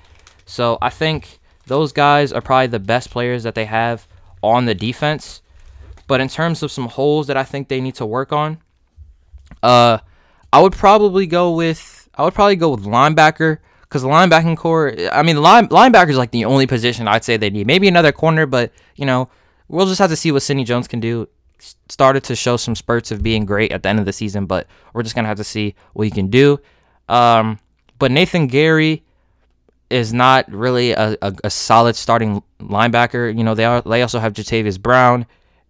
So 0.45 0.77
I 0.81 0.91
think 0.91 1.39
those 1.65 1.91
guys 1.91 2.31
are 2.31 2.41
probably 2.41 2.67
the 2.67 2.79
best 2.79 3.09
players 3.09 3.41
that 3.43 3.55
they 3.55 3.65
have 3.65 4.07
on 4.43 4.65
the 4.65 4.75
defense. 4.75 5.41
But 6.07 6.21
in 6.21 6.27
terms 6.27 6.61
of 6.61 6.71
some 6.71 6.87
holes 6.87 7.27
that 7.27 7.37
I 7.37 7.43
think 7.43 7.67
they 7.67 7.81
need 7.81 7.95
to 7.95 8.05
work 8.05 8.31
on, 8.31 8.59
uh, 9.63 9.99
I 10.53 10.61
would 10.61 10.73
probably 10.73 11.27
go 11.27 11.51
with 11.51 12.07
I 12.15 12.23
would 12.23 12.33
probably 12.33 12.55
go 12.55 12.69
with 12.69 12.85
linebacker 12.85 13.57
because 13.81 14.01
the 14.01 14.07
linebacking 14.07 14.57
core, 14.57 14.93
I 15.11 15.21
mean, 15.23 15.41
line, 15.41 15.67
linebacker 15.67 16.09
is 16.09 16.17
like 16.17 16.31
the 16.31 16.45
only 16.45 16.65
position 16.67 17.07
I'd 17.07 17.23
say 17.23 17.37
they 17.37 17.49
need. 17.49 17.67
Maybe 17.67 17.87
another 17.87 18.11
corner, 18.11 18.45
but 18.45 18.71
you 18.95 19.05
know, 19.05 19.29
we'll 19.67 19.85
just 19.85 19.99
have 19.99 20.09
to 20.09 20.15
see 20.15 20.31
what 20.31 20.41
Sidney 20.41 20.63
Jones 20.63 20.87
can 20.87 20.99
do. 20.99 21.27
Started 21.89 22.23
to 22.25 22.35
show 22.35 22.57
some 22.57 22.75
spurts 22.75 23.11
of 23.11 23.23
being 23.23 23.45
great 23.45 23.71
at 23.71 23.83
the 23.83 23.89
end 23.89 23.99
of 23.99 24.05
the 24.05 24.13
season, 24.13 24.45
but 24.45 24.67
we're 24.93 25.03
just 25.03 25.15
gonna 25.15 25.27
have 25.27 25.37
to 25.37 25.43
see 25.43 25.75
what 25.93 26.03
he 26.03 26.11
can 26.11 26.27
do. 26.27 26.59
Um, 27.09 27.59
but 27.97 28.11
Nathan 28.11 28.49
Gerry 28.49 29.03
is 29.89 30.11
not 30.11 30.51
really 30.51 30.91
a, 30.91 31.15
a, 31.21 31.33
a, 31.43 31.49
solid 31.49 31.95
starting 31.95 32.41
linebacker. 32.59 33.35
You 33.35 33.43
know, 33.43 33.55
they 33.55 33.65
are 33.65 33.81
they 33.81 34.01
also 34.01 34.19
have 34.19 34.33
Jatavis 34.33 34.81
Brown 34.81 35.25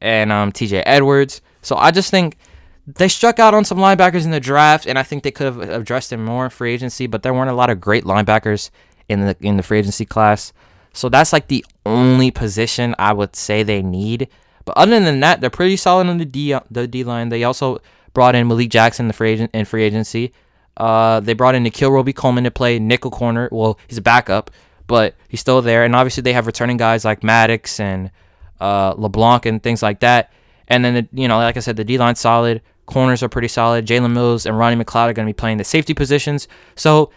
and 0.05 0.31
um, 0.31 0.51
T.J. 0.51 0.81
Edwards. 0.81 1.41
So 1.63 1.75
I 1.75 1.89
just 1.89 2.12
think 2.12 2.38
they 2.85 3.07
struck 3.07 3.39
out 3.39 3.55
on 3.55 3.65
some 3.65 3.79
linebackers 3.79 4.24
in 4.24 4.31
the 4.31 4.39
draft, 4.39 4.85
and 4.85 5.00
I 5.00 5.03
think 5.03 5.24
they 5.24 5.31
could 5.31 5.45
have 5.45 5.59
addressed 5.59 6.12
them 6.12 6.24
more 6.24 6.45
in 6.45 6.51
free 6.51 6.74
agency. 6.74 7.07
But 7.07 7.24
there 7.24 7.33
weren't 7.33 7.50
a 7.50 7.55
lot 7.55 7.71
of 7.71 7.81
great 7.81 8.03
linebackers 8.03 8.69
in 9.09 9.21
the 9.21 9.35
in 9.41 9.57
the 9.57 9.63
free 9.63 9.79
agency 9.79 10.05
class, 10.05 10.53
so 10.93 11.09
that's 11.09 11.33
like 11.33 11.47
the 11.47 11.65
only 11.85 12.29
position 12.29 12.95
I 13.00 13.13
would 13.13 13.35
say 13.35 13.63
they 13.63 13.81
need. 13.81 14.29
But 14.63 14.77
other 14.77 15.00
than 15.00 15.19
that, 15.21 15.41
they're 15.41 15.50
pretty 15.50 15.75
solid 15.75 16.07
on 16.07 16.19
the 16.19 16.25
D 16.25 16.55
the 16.69 16.88
D 16.88 17.03
line. 17.03 17.29
They 17.29 17.43
also 17.43 17.79
brought 18.13 18.35
in 18.35 18.47
Malik 18.47 18.69
Jackson, 18.69 19.07
the 19.07 19.13
free 19.13 19.31
agent 19.31 19.51
in 19.53 19.65
free 19.65 19.83
agency. 19.83 20.31
Uh, 20.77 21.19
they 21.21 21.33
brought 21.33 21.55
in 21.55 21.63
Nickell 21.63 21.91
Robey-Coleman 21.91 22.43
to 22.43 22.51
play 22.51 22.79
nickel 22.79 23.09
corner. 23.09 23.47
Well, 23.51 23.79
he's 23.88 23.97
a 23.97 24.01
backup, 24.01 24.51
but 24.88 25.15
he's 25.29 25.39
still 25.39 25.62
there. 25.62 25.83
And 25.83 25.95
obviously, 25.95 26.21
they 26.21 26.33
have 26.33 26.47
returning 26.47 26.77
guys 26.77 27.05
like 27.05 27.24
Maddox 27.24 27.79
and 27.79 28.12
uh, 28.59 28.93
LeBlanc 28.97 29.45
and 29.45 29.62
things 29.62 29.81
like 29.83 30.00
that. 30.01 30.31
And 30.67 30.83
then, 30.83 31.07
you 31.13 31.27
know, 31.27 31.38
like 31.38 31.57
I 31.57 31.59
said, 31.59 31.75
the 31.75 31.83
D 31.83 31.97
line's 31.97 32.19
solid. 32.19 32.62
Corners 32.85 33.24
are 33.24 33.29
pretty 33.29 33.47
solid. 33.47 33.85
Jalen 33.85 34.13
Mills 34.13 34.45
and 34.45 34.57
Ronnie 34.57 34.83
McLeod 34.83 35.09
are 35.09 35.13
going 35.13 35.27
to 35.27 35.29
be 35.29 35.33
playing 35.33 35.57
the 35.57 35.63
safety 35.63 35.93
positions. 35.93 36.47
So, 36.75 37.12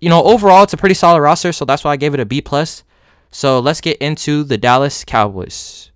you 0.00 0.08
know, 0.08 0.22
overall, 0.22 0.62
it's 0.62 0.72
a 0.72 0.76
pretty 0.76 0.94
solid 0.94 1.20
roster. 1.20 1.52
So 1.52 1.64
that's 1.64 1.84
why 1.84 1.92
I 1.92 1.96
gave 1.96 2.14
it 2.14 2.20
a 2.20 2.26
B 2.26 2.40
plus. 2.40 2.84
So 3.30 3.58
let's 3.58 3.80
get 3.80 3.98
into 3.98 4.44
the 4.44 4.56
Dallas 4.56 5.04
Cowboys. 5.04 5.90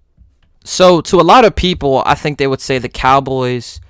So 0.65 1.01
to 1.03 1.21
a 1.21 1.23
lot 1.23 1.45
of 1.45 1.57
people, 1.57 2.03
I 2.07 2.15
think 2.15 2.39
they 2.39 2.47
would 2.47 2.61
say 2.61 2.79
the 2.79 2.89
Cowboys, 2.89 3.81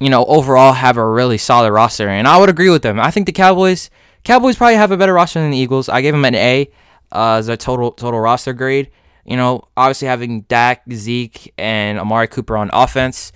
you 0.00 0.10
know, 0.10 0.24
overall 0.26 0.72
have 0.72 0.96
a 0.96 1.08
really 1.08 1.38
solid 1.38 1.72
roster, 1.72 2.08
and 2.08 2.28
I 2.28 2.38
would 2.38 2.48
agree 2.48 2.70
with 2.70 2.82
them. 2.82 3.00
I 3.00 3.10
think 3.10 3.26
the 3.26 3.32
Cowboys, 3.32 3.90
Cowboys 4.22 4.56
probably 4.56 4.76
have 4.76 4.90
a 4.90 4.96
better 4.96 5.14
roster 5.14 5.40
than 5.40 5.50
the 5.50 5.56
Eagles. 5.56 5.88
I 5.88 6.02
gave 6.02 6.12
them 6.14 6.24
an 6.24 6.34
A 6.34 6.70
uh, 7.10 7.34
as 7.34 7.48
a 7.48 7.56
total 7.56 7.90
total 7.92 8.20
roster 8.20 8.52
grade. 8.52 8.90
You 9.24 9.36
know, 9.36 9.64
obviously 9.76 10.08
having 10.08 10.42
Dak, 10.42 10.82
Zeke, 10.92 11.52
and 11.56 11.98
Amari 11.98 12.28
Cooper 12.28 12.56
on 12.56 12.70
offense 12.72 13.32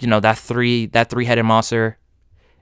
you 0.00 0.08
know 0.08 0.20
that 0.20 0.38
three 0.38 0.86
that 0.86 1.10
three 1.10 1.24
headed 1.24 1.44
monster. 1.44 1.98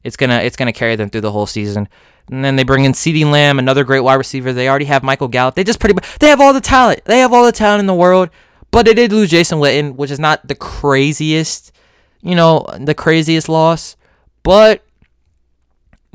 It's 0.04 0.16
gonna 0.16 0.38
it's 0.38 0.56
gonna 0.56 0.72
carry 0.72 0.96
them 0.96 1.10
through 1.10 1.22
the 1.22 1.32
whole 1.32 1.46
season. 1.46 1.88
And 2.30 2.44
then 2.44 2.56
they 2.56 2.64
bring 2.64 2.84
in 2.84 2.92
CeeDee 2.92 3.30
Lamb, 3.30 3.58
another 3.58 3.84
great 3.84 4.00
wide 4.00 4.14
receiver. 4.14 4.52
They 4.52 4.68
already 4.68 4.86
have 4.86 5.04
Michael 5.04 5.28
Gallup. 5.28 5.54
They 5.54 5.62
just 5.62 5.78
pretty 5.78 5.94
much 5.94 6.18
they 6.18 6.28
have 6.28 6.40
all 6.40 6.52
the 6.52 6.60
talent. 6.60 7.04
They 7.04 7.18
have 7.18 7.32
all 7.32 7.44
the 7.44 7.52
talent 7.52 7.80
in 7.80 7.86
the 7.86 7.94
world. 7.94 8.30
But 8.72 8.86
they 8.86 8.94
did 8.94 9.12
lose 9.12 9.30
Jason 9.30 9.58
Witten, 9.58 9.94
which 9.94 10.10
is 10.10 10.18
not 10.18 10.46
the 10.46 10.54
craziest, 10.54 11.72
you 12.20 12.34
know, 12.34 12.66
the 12.78 12.94
craziest 12.94 13.48
loss. 13.48 13.96
But 14.42 14.84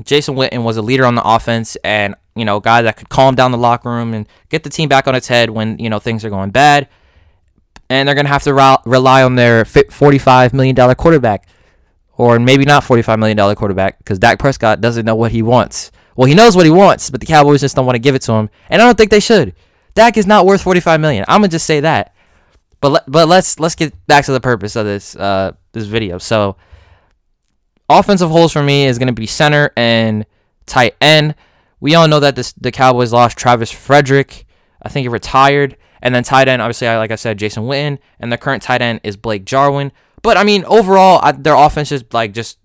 Jason 0.04 0.36
Witten 0.36 0.62
was 0.62 0.76
a 0.76 0.82
leader 0.82 1.06
on 1.06 1.14
the 1.14 1.24
offense 1.24 1.76
and, 1.76 2.14
you 2.34 2.44
know, 2.44 2.60
guy 2.60 2.82
that 2.82 2.96
could 2.96 3.08
calm 3.08 3.34
down 3.34 3.52
the 3.52 3.58
locker 3.58 3.90
room 3.90 4.14
and 4.14 4.26
get 4.48 4.62
the 4.62 4.70
team 4.70 4.88
back 4.88 5.06
on 5.06 5.14
its 5.14 5.28
head 5.28 5.50
when, 5.50 5.78
you 5.78 5.90
know, 5.90 5.98
things 5.98 6.24
are 6.24 6.30
going 6.30 6.50
bad. 6.50 6.88
And 7.90 8.08
they're 8.08 8.14
going 8.14 8.24
to 8.24 8.32
have 8.32 8.44
to 8.44 8.54
rely 8.54 9.22
on 9.22 9.34
their 9.34 9.64
$45 9.64 10.52
million 10.54 10.94
quarterback. 10.94 11.46
Or 12.16 12.38
maybe 12.38 12.64
not 12.64 12.84
$45 12.84 13.18
million 13.18 13.54
quarterback 13.56 13.98
because 13.98 14.18
Dak 14.18 14.38
Prescott 14.38 14.80
doesn't 14.80 15.04
know 15.04 15.14
what 15.14 15.32
he 15.32 15.42
wants. 15.42 15.90
Well, 16.14 16.26
he 16.26 16.34
knows 16.34 16.54
what 16.54 16.66
he 16.66 16.70
wants, 16.70 17.10
but 17.10 17.20
the 17.20 17.26
Cowboys 17.26 17.60
just 17.60 17.74
don't 17.74 17.86
want 17.86 17.96
to 17.96 18.00
give 18.00 18.14
it 18.14 18.22
to 18.22 18.32
him. 18.32 18.50
And 18.68 18.80
I 18.80 18.84
don't 18.84 18.96
think 18.96 19.10
they 19.10 19.20
should. 19.20 19.54
Dak 19.94 20.16
is 20.16 20.26
not 20.26 20.46
worth 20.46 20.62
45 20.62 21.00
million. 21.00 21.24
I'm 21.26 21.40
going 21.40 21.50
to 21.50 21.54
just 21.54 21.66
say 21.66 21.80
that. 21.80 22.14
But 22.80 22.90
let, 22.90 23.10
but 23.10 23.28
let's 23.28 23.60
let's 23.60 23.76
get 23.76 24.06
back 24.06 24.24
to 24.24 24.32
the 24.32 24.40
purpose 24.40 24.74
of 24.74 24.84
this 24.84 25.14
uh 25.14 25.52
this 25.70 25.86
video. 25.86 26.18
So 26.18 26.56
offensive 27.88 28.28
holes 28.28 28.52
for 28.52 28.62
me 28.62 28.86
is 28.86 28.98
going 28.98 29.06
to 29.06 29.12
be 29.12 29.26
center 29.26 29.70
and 29.76 30.26
tight 30.66 30.96
end. 31.00 31.36
We 31.82 31.96
all 31.96 32.06
know 32.06 32.20
that 32.20 32.36
this, 32.36 32.52
the 32.52 32.70
Cowboys 32.70 33.12
lost 33.12 33.36
Travis 33.36 33.72
Frederick. 33.72 34.46
I 34.82 34.88
think 34.88 35.02
he 35.02 35.08
retired. 35.08 35.76
And 36.00 36.14
then 36.14 36.22
tight 36.22 36.46
end, 36.46 36.62
obviously, 36.62 36.86
like 36.86 37.10
I 37.10 37.16
said, 37.16 37.40
Jason 37.40 37.64
Witten. 37.64 37.98
And 38.20 38.30
the 38.30 38.38
current 38.38 38.62
tight 38.62 38.80
end 38.80 39.00
is 39.02 39.16
Blake 39.16 39.44
Jarwin. 39.44 39.90
But 40.22 40.36
I 40.36 40.44
mean, 40.44 40.64
overall, 40.66 41.18
I, 41.20 41.32
their 41.32 41.56
offense 41.56 41.90
is 41.90 42.04
like 42.12 42.34
just 42.34 42.60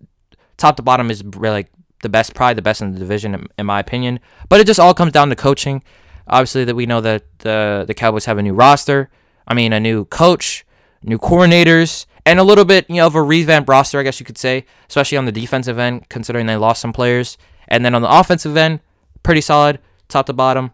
top 0.58 0.76
to 0.76 0.84
bottom 0.84 1.10
is 1.10 1.24
really 1.24 1.56
like 1.56 1.72
the 2.04 2.10
best, 2.10 2.36
probably 2.36 2.54
the 2.54 2.62
best 2.62 2.80
in 2.80 2.94
the 2.94 3.00
division, 3.00 3.34
in, 3.34 3.48
in 3.58 3.66
my 3.66 3.80
opinion. 3.80 4.20
But 4.50 4.60
it 4.60 4.68
just 4.68 4.80
all 4.80 4.94
comes 4.94 5.14
down 5.14 5.30
to 5.30 5.36
coaching. 5.36 5.84
Obviously, 6.28 6.64
that 6.66 6.76
we 6.76 6.86
know 6.86 7.02
that 7.02 7.24
the 7.40 7.86
the 7.88 7.96
Cowboys 7.96 8.26
have 8.26 8.38
a 8.38 8.44
new 8.44 8.54
roster. 8.54 9.10
I 9.48 9.56
mean, 9.56 9.74
a 9.74 9.80
new 9.80 10.06
coach, 10.06 10.64
new 11.02 11.18
coordinators, 11.18 12.06
and 12.24 12.38
a 12.40 12.44
little 12.44 12.66
bit, 12.66 12.88
you 12.88 12.98
know, 12.98 13.08
of 13.08 13.16
a 13.16 13.24
revamped 13.24 13.68
roster, 13.68 14.00
I 14.00 14.04
guess 14.04 14.20
you 14.20 14.28
could 14.28 14.38
say, 14.38 14.66
especially 14.88 15.18
on 15.18 15.26
the 15.26 15.32
defensive 15.32 15.80
end, 15.80 16.08
considering 16.08 16.46
they 16.46 16.56
lost 16.56 16.82
some 16.82 16.94
players. 16.94 17.38
And 17.68 17.84
then 17.84 17.96
on 17.96 18.04
the 18.04 18.12
offensive 18.12 18.56
end, 18.56 18.82
pretty 19.28 19.42
solid, 19.42 19.80
top 20.08 20.26
to 20.26 20.32
bottom. 20.32 20.72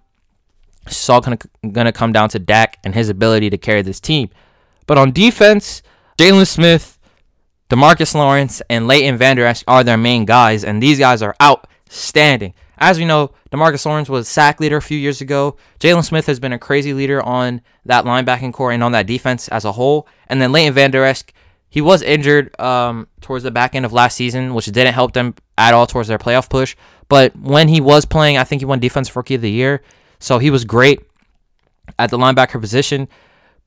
It's 0.85 1.09
all 1.09 1.21
gonna 1.21 1.39
gonna 1.71 1.91
come 1.91 2.13
down 2.13 2.29
to 2.29 2.39
Dak 2.39 2.77
and 2.83 2.93
his 2.93 3.09
ability 3.09 3.49
to 3.49 3.57
carry 3.57 3.81
this 3.81 3.99
team. 3.99 4.29
But 4.85 4.99
on 4.99 5.11
defense, 5.11 5.81
Jaylon 6.19 6.45
Smith, 6.45 6.99
Demarcus 7.71 8.13
Lawrence, 8.13 8.61
and 8.69 8.85
Leighton 8.85 9.17
Vander 9.17 9.43
Esch 9.43 9.63
are 9.67 9.83
their 9.83 9.97
main 9.97 10.25
guys, 10.25 10.63
and 10.63 10.83
these 10.83 10.99
guys 10.99 11.23
are 11.23 11.35
outstanding. 11.41 12.53
As 12.77 12.99
we 12.99 13.05
know, 13.05 13.31
Demarcus 13.51 13.87
Lawrence 13.87 14.07
was 14.07 14.27
sack 14.27 14.59
leader 14.59 14.77
a 14.77 14.83
few 14.83 14.99
years 14.99 15.19
ago. 15.19 15.57
Jaylon 15.79 16.05
Smith 16.05 16.27
has 16.27 16.39
been 16.39 16.53
a 16.53 16.59
crazy 16.59 16.93
leader 16.93 17.23
on 17.23 17.61
that 17.85 18.05
linebacking 18.05 18.53
core 18.53 18.71
and 18.71 18.83
on 18.83 18.91
that 18.91 19.07
defense 19.07 19.47
as 19.47 19.65
a 19.65 19.71
whole. 19.71 20.07
And 20.27 20.39
then 20.39 20.51
Leighton 20.51 20.75
Vander 20.75 21.03
Esch, 21.03 21.23
he 21.73 21.81
was 21.81 22.03
injured 22.03 22.57
um, 22.61 23.07
towards 23.19 23.43
the 23.43 23.49
back 23.49 23.73
end 23.73 23.83
of 23.83 23.91
last 23.91 24.15
season, 24.15 24.53
which 24.53 24.67
didn't 24.67 24.93
help 24.93 25.13
them 25.13 25.33
at 25.57 25.73
all 25.73 25.87
towards 25.87 26.07
their 26.07 26.19
playoff 26.19 26.47
push. 26.47 26.75
But 27.09 27.35
when 27.35 27.67
he 27.67 27.81
was 27.81 28.05
playing, 28.05 28.37
I 28.37 28.43
think 28.43 28.61
he 28.61 28.65
won 28.65 28.77
Defensive 28.79 29.15
Rookie 29.15 29.33
of 29.33 29.41
the 29.41 29.49
Year. 29.49 29.81
So 30.19 30.37
he 30.37 30.51
was 30.51 30.65
great 30.65 31.01
at 31.97 32.11
the 32.11 32.17
linebacker 32.19 32.61
position. 32.61 33.07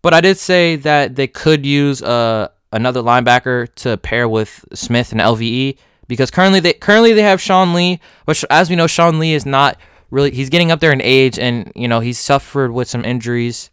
But 0.03 0.15
I 0.15 0.21
did 0.21 0.39
say 0.39 0.77
that 0.77 1.17
they 1.17 1.27
could 1.27 1.67
use 1.67 2.01
uh, 2.01 2.47
another 2.71 3.03
linebacker 3.03 3.75
to 3.75 3.97
pair 3.97 4.29
with 4.29 4.65
Smith 4.73 5.11
and 5.11 5.21
LVE 5.21 5.77
because 6.07 6.31
currently 6.31 6.61
they 6.61 6.75
currently 6.75 7.13
they 7.13 7.23
have 7.23 7.41
Sean 7.41 7.75
Lee, 7.75 7.99
which 8.27 8.45
as 8.51 8.71
we 8.71 8.77
know, 8.77 8.87
Sean 8.87 9.19
Lee 9.19 9.35
is 9.35 9.45
not 9.45 9.81
really 10.13 10.31
he's 10.31 10.49
getting 10.49 10.71
up 10.71 10.79
there 10.79 10.93
in 10.93 11.03
age, 11.03 11.41
and 11.41 11.73
you 11.75 11.89
know 11.89 11.99
he's 11.99 12.21
suffered 12.21 12.71
with 12.71 12.89
some 12.89 13.05
injuries. 13.05 13.69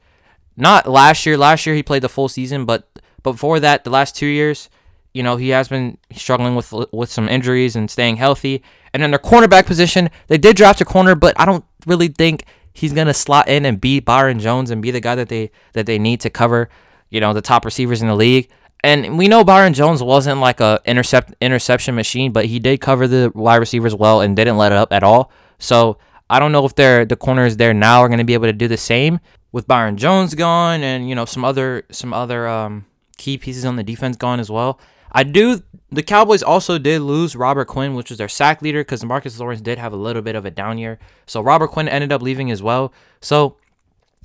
Not 0.58 0.90
last 0.90 1.24
year. 1.28 1.38
Last 1.38 1.68
year 1.68 1.76
he 1.76 1.84
played 1.84 2.02
the 2.02 2.10
full 2.10 2.30
season, 2.30 2.66
but 2.66 2.88
before 3.24 3.60
that, 3.60 3.84
the 3.84 3.90
last 3.90 4.16
two 4.16 4.28
years, 4.28 4.70
you 5.14 5.22
know 5.24 5.38
he 5.38 5.50
has 5.50 5.68
been 5.68 5.98
struggling 6.12 6.56
with 6.56 6.74
with 6.92 7.12
some 7.12 7.30
injuries 7.30 7.76
and 7.76 7.90
staying 7.90 8.18
healthy. 8.18 8.64
And 8.94 9.04
in 9.04 9.12
their 9.12 9.20
cornerback 9.20 9.66
position, 9.66 10.10
they 10.28 10.38
did 10.38 10.56
draft 10.56 10.82
a 10.82 10.86
corner, 10.86 11.16
but 11.16 11.40
I 11.40 11.46
don't 11.46 11.66
really 11.86 12.10
think 12.10 12.46
he's 12.74 12.94
gonna 12.94 13.14
slot 13.14 13.48
in 13.48 13.66
and 13.66 13.80
be 13.80 14.00
Byron 14.00 14.40
Jones 14.40 14.72
and 14.72 14.82
be 14.82 14.92
the 14.92 15.00
guy 15.00 15.16
that 15.16 15.30
they 15.30 15.52
that 15.74 15.86
they 15.86 16.00
need 16.00 16.20
to 16.22 16.30
cover, 16.30 16.70
you 17.10 17.20
know, 17.20 17.34
the 17.34 17.42
top 17.42 17.66
receivers 17.66 18.02
in 18.02 18.08
the 18.08 18.16
league. 18.16 18.50
And 18.84 19.18
we 19.18 19.30
know 19.30 19.46
Byron 19.46 19.74
Jones 19.74 20.04
wasn't 20.04 20.42
like 20.42 20.60
a 20.60 20.82
intercept 20.86 21.34
interception 21.40 21.96
machine, 21.96 22.32
but 22.32 22.46
he 22.46 22.60
did 22.60 22.82
cover 22.82 23.08
the 23.08 23.32
wide 23.34 23.58
receivers 23.58 23.96
well 23.96 24.20
and 24.22 24.36
didn't 24.36 24.58
let 24.58 24.72
it 24.72 24.78
up 24.78 24.92
at 24.92 25.04
all. 25.04 25.32
So 25.58 25.98
I 26.30 26.40
don't 26.40 26.52
know 26.52 26.66
if 26.66 26.76
they're 26.76 27.06
the 27.06 27.16
corners 27.16 27.58
there 27.58 27.74
now 27.74 28.02
are 28.02 28.10
going 28.10 28.18
to 28.18 28.26
be 28.26 28.34
able 28.34 28.48
to 28.48 28.54
do 28.54 28.68
the 28.68 28.78
same 28.78 29.20
with 29.52 29.68
Byron 29.68 29.98
Jones 29.98 30.34
gone 30.36 30.84
and 30.84 31.08
you 31.08 31.16
know 31.16 31.26
some 31.26 31.46
other 31.46 31.84
some 31.92 32.14
other 32.14 32.48
um, 32.48 32.86
key 33.18 33.38
pieces 33.38 33.66
on 33.66 33.76
the 33.76 33.84
defense 33.84 34.18
gone 34.18 34.40
as 34.40 34.50
well. 34.50 34.80
I 35.12 35.24
do. 35.24 35.62
The 35.92 36.04
Cowboys 36.04 36.42
also 36.42 36.80
did 36.80 37.02
lose 37.02 37.36
Robert 37.36 37.66
Quinn, 37.66 37.94
which 37.94 38.10
was 38.10 38.18
their 38.18 38.28
sack 38.28 38.62
leader, 38.62 38.82
because 38.82 39.06
Marcus 39.06 39.40
Lawrence 39.40 39.62
did 39.62 39.78
have 39.78 39.94
a 39.94 39.98
little 39.98 40.24
bit 40.24 40.36
of 40.36 40.46
a 40.46 40.52
down 40.52 40.78
year. 40.78 40.98
So 41.28 41.42
Robert 41.42 41.68
Quinn 41.68 41.88
ended 41.88 42.12
up 42.12 42.22
leaving 42.22 42.50
as 42.50 42.64
well. 42.64 42.92
So 43.22 43.58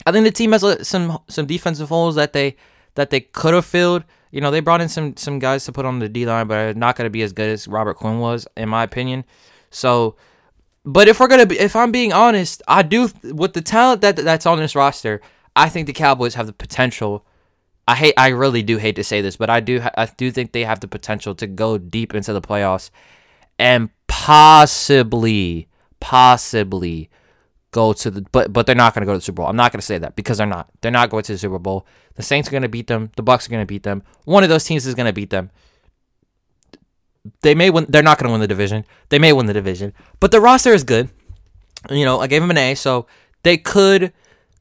I 0.07 0.13
think 0.13 0.25
the 0.25 0.31
team 0.31 0.53
has 0.53 0.65
uh, 0.65 0.83
some 0.83 1.19
some 1.29 1.47
defensive 1.47 1.91
holes 1.91 2.15
that 2.15 2.33
they 2.33 2.57
that 2.95 3.11
they 3.11 3.21
could 3.21 3.55
have 3.55 3.67
filled 3.67 4.05
you 4.31 4.41
know, 4.41 4.51
they 4.51 4.61
brought 4.61 4.81
in 4.81 4.89
some 4.89 5.17
some 5.17 5.39
guys 5.39 5.65
to 5.65 5.73
put 5.73 5.87
on 5.87 5.99
the 5.99 6.09
D 6.09 6.27
line, 6.27 6.47
but 6.47 6.55
are 6.55 6.75
not 6.75 6.97
going 6.97 7.07
to 7.07 7.11
be 7.11 7.23
as 7.23 7.33
good 7.33 7.49
as 7.49 7.67
Robert 7.67 7.95
Quinn 7.95 8.19
was, 8.19 8.47
in 8.57 8.69
my 8.69 8.83
opinion. 8.83 9.25
So, 9.71 10.17
but 10.85 11.09
if 11.09 11.21
we're 11.21 11.29
gonna 11.29 11.47
be, 11.47 11.59
if 11.59 11.77
I'm 11.77 11.93
being 11.93 12.13
honest, 12.13 12.63
I 12.69 12.83
do 12.83 13.11
with 13.25 13.53
the 13.53 13.61
talent 13.61 14.01
that 14.03 14.17
that's 14.17 14.47
on 14.47 14.59
this 14.59 14.75
roster, 14.75 15.21
I 15.57 15.69
think 15.69 15.87
the 15.87 15.93
Cowboys 15.93 16.35
have 16.35 16.47
the 16.47 16.53
potential. 16.53 17.25
I 17.89 17.95
hate, 17.95 18.15
I 18.19 18.29
really 18.29 18.63
do 18.63 18.77
hate 18.77 18.97
to 18.97 19.03
say 19.03 19.23
this, 19.23 19.39
but 19.39 19.49
I 19.49 19.61
do, 19.61 19.81
I 19.97 20.05
do 20.15 20.31
think 20.31 20.53
they 20.53 20.65
have 20.65 20.81
the 20.81 20.89
potential 20.89 21.35
to 21.37 21.47
go 21.47 21.79
deep 21.79 22.15
into 22.15 22.35
the 22.35 22.43
playoffs, 22.43 22.91
and 23.59 23.89
possibly, 24.09 25.69
possibly 25.99 27.09
go 27.71 27.95
to 27.95 28.11
the 28.11 28.21
but 28.31 28.53
but 28.53 28.67
they're 28.67 28.75
not 28.75 28.95
going 28.95 29.01
to 29.03 29.07
go 29.07 29.13
to 29.13 29.19
the 29.19 29.23
Super 29.23 29.37
Bowl. 29.37 29.47
I'm 29.47 29.57
not 29.57 29.73
going 29.73 29.81
to 29.81 29.87
say 29.87 29.97
that 29.97 30.17
because 30.17 30.37
they're 30.37 30.47
not. 30.47 30.69
They're 30.83 30.91
not 30.93 31.09
going 31.09 31.23
to 31.25 31.33
the 31.33 31.39
Super 31.39 31.59
Bowl. 31.59 31.87
The 32.17 32.23
Saints 32.23 32.49
are 32.49 32.53
going 32.53 32.63
to 32.63 32.69
beat 32.69 32.89
them. 32.89 33.11
The 33.17 33.23
Bucs 33.23 33.47
are 33.47 33.51
going 33.51 33.63
to 33.63 33.67
beat 33.67 33.85
them. 33.85 34.03
One 34.27 34.43
of 34.43 34.51
those 34.51 34.65
teams 34.65 34.87
is 34.87 34.95
going 34.95 35.07
to 35.07 35.15
beat 35.15 35.31
them. 35.31 35.51
They 37.41 37.55
may 37.55 37.71
win. 37.71 37.87
They're 37.89 38.03
not 38.03 38.19
going 38.19 38.29
to 38.29 38.33
win 38.33 38.43
the 38.43 38.47
division. 38.47 38.85
They 39.09 39.19
may 39.19 39.33
win 39.33 39.47
the 39.47 39.55
division, 39.55 39.95
but 40.21 40.31
the 40.31 40.43
roster 40.43 40.75
is 40.75 40.85
good. 40.85 41.09
You 41.89 42.05
know, 42.05 42.21
I 42.21 42.27
gave 42.27 42.43
them 42.43 42.51
an 42.51 42.59
A, 42.59 42.75
so 42.75 43.07
they 43.45 43.57
could 43.57 44.13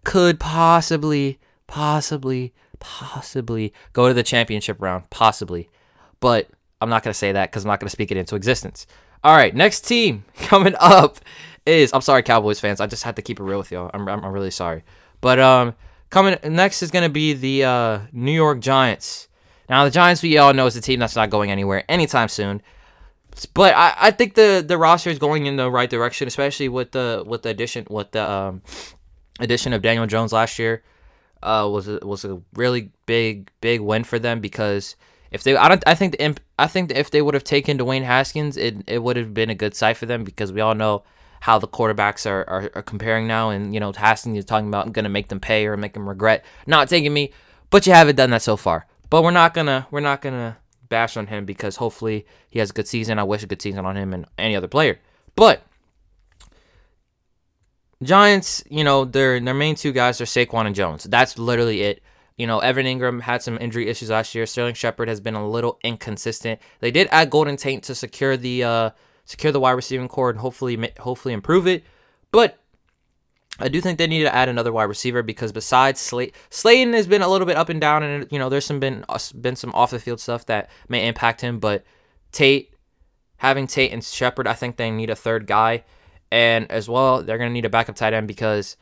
could 0.06 0.40
possibly 0.40 1.40
possibly 1.68 2.54
possibly 2.80 3.74
go 3.94 4.08
to 4.08 4.14
the 4.14 4.24
championship 4.24 4.82
round, 4.82 5.10
possibly. 5.10 5.70
But 6.20 6.50
I'm 6.82 6.90
not 6.90 7.04
going 7.04 7.12
to 7.12 7.18
say 7.18 7.32
that 7.32 7.52
because 7.52 7.64
I'm 7.66 7.70
not 7.70 7.80
going 7.80 7.88
to 7.88 7.92
speak 7.92 8.12
it 8.12 8.18
into 8.18 8.36
existence. 8.36 8.88
All 9.24 9.36
right, 9.36 9.54
next 9.56 9.82
team 9.82 10.26
coming 10.36 10.76
up 10.80 11.20
is 11.66 11.92
I'm 11.94 12.02
sorry, 12.02 12.24
Cowboys 12.24 12.60
fans. 12.60 12.80
I 12.80 12.88
just 12.88 13.04
had 13.04 13.16
to 13.18 13.22
keep 13.22 13.40
it 13.40 13.44
real 13.44 13.58
with 13.58 13.72
y'all. 13.72 13.92
I'm 13.94 14.08
I'm, 14.08 14.24
I'm 14.24 14.32
really 14.32 14.52
sorry. 14.52 14.84
But 15.22 15.40
um, 15.40 15.76
coming 16.10 16.38
next 16.44 16.82
is 16.82 16.92
gonna 16.92 17.10
be 17.10 17.34
the 17.34 17.64
uh, 17.64 18.00
New 18.12 18.32
York 18.32 18.60
Giants. 18.60 19.28
Now 19.70 19.84
the 19.84 19.92
Giants 19.92 20.24
we 20.24 20.38
all 20.38 20.54
know 20.54 20.66
is 20.66 20.76
a 20.76 20.82
team 20.82 21.00
that's 21.00 21.16
not 21.16 21.30
going 21.30 21.52
anywhere 21.52 21.84
anytime 21.90 22.30
soon. 22.30 22.62
But 23.54 23.76
I, 23.76 23.94
I 23.98 24.12
think 24.12 24.36
the 24.36 24.64
the 24.66 24.78
roster 24.78 25.10
is 25.10 25.20
going 25.20 25.46
in 25.46 25.58
the 25.58 25.70
right 25.70 25.90
direction, 25.90 26.28
especially 26.28 26.70
with 26.70 26.92
the 26.92 27.24
with 27.26 27.44
the 27.44 27.50
addition 27.50 27.86
with 27.90 28.12
the 28.12 28.28
um, 28.30 28.62
addition 29.40 29.74
of 29.74 29.82
Daniel 29.82 30.08
Jones 30.08 30.32
last 30.34 30.58
year. 30.58 30.84
Uh, 31.44 31.70
was 31.72 31.88
a, 31.88 32.00
was 32.04 32.26
a 32.26 32.42
really 32.56 32.92
big 33.06 33.52
big 33.62 33.80
win 33.80 34.04
for 34.04 34.18
them 34.18 34.40
because 34.40 34.96
if 35.32 35.44
they 35.44 35.56
I 35.56 35.70
don't 35.70 35.84
I 35.86 35.94
think 35.94 36.18
the, 36.18 36.36
I 36.58 36.68
think 36.68 36.92
if 36.92 37.12
they 37.12 37.22
would 37.22 37.36
have 37.36 37.44
taken 37.44 37.78
Dwayne 37.78 38.04
Haskins, 38.04 38.58
it 38.58 38.78
it 38.88 39.04
would 39.04 39.18
have 39.18 39.34
been 39.34 39.50
a 39.50 39.56
good 39.56 39.76
sight 39.76 39.98
for 39.98 40.06
them 40.06 40.24
because 40.24 40.52
we 40.52 40.62
all 40.62 40.76
know 40.76 41.04
how 41.42 41.60
the 41.60 41.68
quarterbacks 41.68 42.30
are, 42.30 42.44
are, 42.50 42.72
are 42.76 42.82
comparing 42.82 43.28
now. 43.28 43.50
And, 43.50 43.74
you 43.74 43.80
know, 43.80 43.92
Haskins 43.92 44.38
is 44.38 44.46
talking 44.46 44.68
about, 44.68 44.86
I'm 44.86 44.92
going 44.92 45.04
to 45.04 45.10
make 45.10 45.28
them 45.28 45.40
pay 45.40 45.68
or 45.68 45.78
make 45.78 45.94
them 45.94 46.08
regret 46.08 46.44
not 46.66 46.90
taking 46.90 47.14
me. 47.14 47.32
But 47.70 47.86
you 47.86 47.94
haven't 47.94 48.16
done 48.16 48.30
that 48.32 48.42
so 48.42 48.58
far. 48.58 48.88
But 49.10 49.24
we're 49.24 49.32
not 49.32 49.54
to, 49.56 49.88
we're 49.92 50.00
not 50.00 50.22
to 50.22 50.58
bash 50.90 51.18
on 51.18 51.28
him 51.28 51.46
because 51.46 51.78
hopefully 51.78 52.26
he 52.50 52.60
has 52.60 52.70
a 52.70 52.74
good 52.74 52.88
season. 52.88 53.20
I 53.20 53.24
wish 53.24 53.44
a 53.44 53.48
good 53.48 53.62
season 53.62 53.86
on 53.86 53.98
him 53.98 54.14
and 54.14 54.26
any 54.38 54.56
other 54.56 54.68
player. 54.68 55.00
But 55.36 55.64
Giants, 58.04 58.64
you 58.70 58.84
know, 58.84 59.06
their 59.06 59.40
their 59.40 59.54
main 59.54 59.76
two 59.76 59.92
guys 59.92 60.22
are 60.22 60.26
Saquon 60.26 60.68
and 60.68 60.76
Jones. 60.76 61.04
That's 61.06 61.38
literally 61.40 61.82
it. 61.82 62.04
You 62.38 62.46
know, 62.46 62.60
Evan 62.60 62.86
Engram 62.86 63.22
had 63.22 63.42
some 63.42 63.58
injury 63.60 63.88
issues 63.88 64.12
last 64.12 64.36
year. 64.36 64.46
Sterling 64.46 64.76
Shepard 64.76 65.08
has 65.08 65.20
been 65.20 65.34
a 65.34 65.48
little 65.48 65.80
inconsistent. 65.84 66.62
They 66.80 66.92
did 66.92 67.08
add 67.12 67.32
Golden 67.32 67.58
Tate 67.58 67.82
to 67.84 67.96
secure 67.96 68.38
the 68.38 68.64
uh, 68.64 68.90
secure 69.26 69.52
the 69.52 69.60
wide 69.60 69.72
receiving 69.72 70.08
core 70.08 70.30
and 70.30 70.40
hopefully 70.40 70.92
hopefully 71.00 71.34
improve 71.34 71.66
it. 71.66 71.84
But 72.32 72.60
I 73.60 73.70
do 73.70 73.82
think 73.82 73.98
they 73.98 74.06
need 74.06 74.22
to 74.22 74.34
add 74.34 74.50
another 74.50 74.72
wide 74.72 74.84
receiver 74.84 75.24
because 75.24 75.52
besides 75.52 76.00
Slay, 76.00 76.32
Slayton 76.52 76.94
has 76.94 77.08
been 77.08 77.24
a 77.24 77.28
little 77.28 77.48
bit 77.48 77.58
up 77.58 77.70
and 77.70 77.82
down, 77.82 78.04
and 78.04 78.28
you 78.32 78.38
know 78.38 78.50
there's 78.50 78.66
some 78.66 78.80
been 78.80 79.04
uh, 79.10 79.18
been 79.40 79.56
some 79.56 79.74
off 79.74 79.90
the 79.90 80.00
field 80.00 80.20
stuff 80.20 80.46
that 80.46 80.70
may 80.88 81.08
impact 81.08 81.42
him. 81.42 81.58
But 81.60 81.84
Tate, 82.32 82.76
having 83.38 83.66
Tate 83.66 83.92
and 83.92 84.04
Shepard, 84.04 84.48
I 84.48 84.54
think 84.54 84.78
they 84.78 84.92
need 84.92 85.10
a 85.10 85.16
third 85.16 85.48
guy. 85.48 85.84
And 86.32 86.70
as 86.72 86.90
well, 86.90 87.24
they're 87.24 87.38
going 87.38 87.50
to 87.50 87.54
need 87.54 87.66
a 87.66 87.70
backup 87.70 87.96
tight 87.96 88.14
end 88.14 88.28
because, 88.28 88.78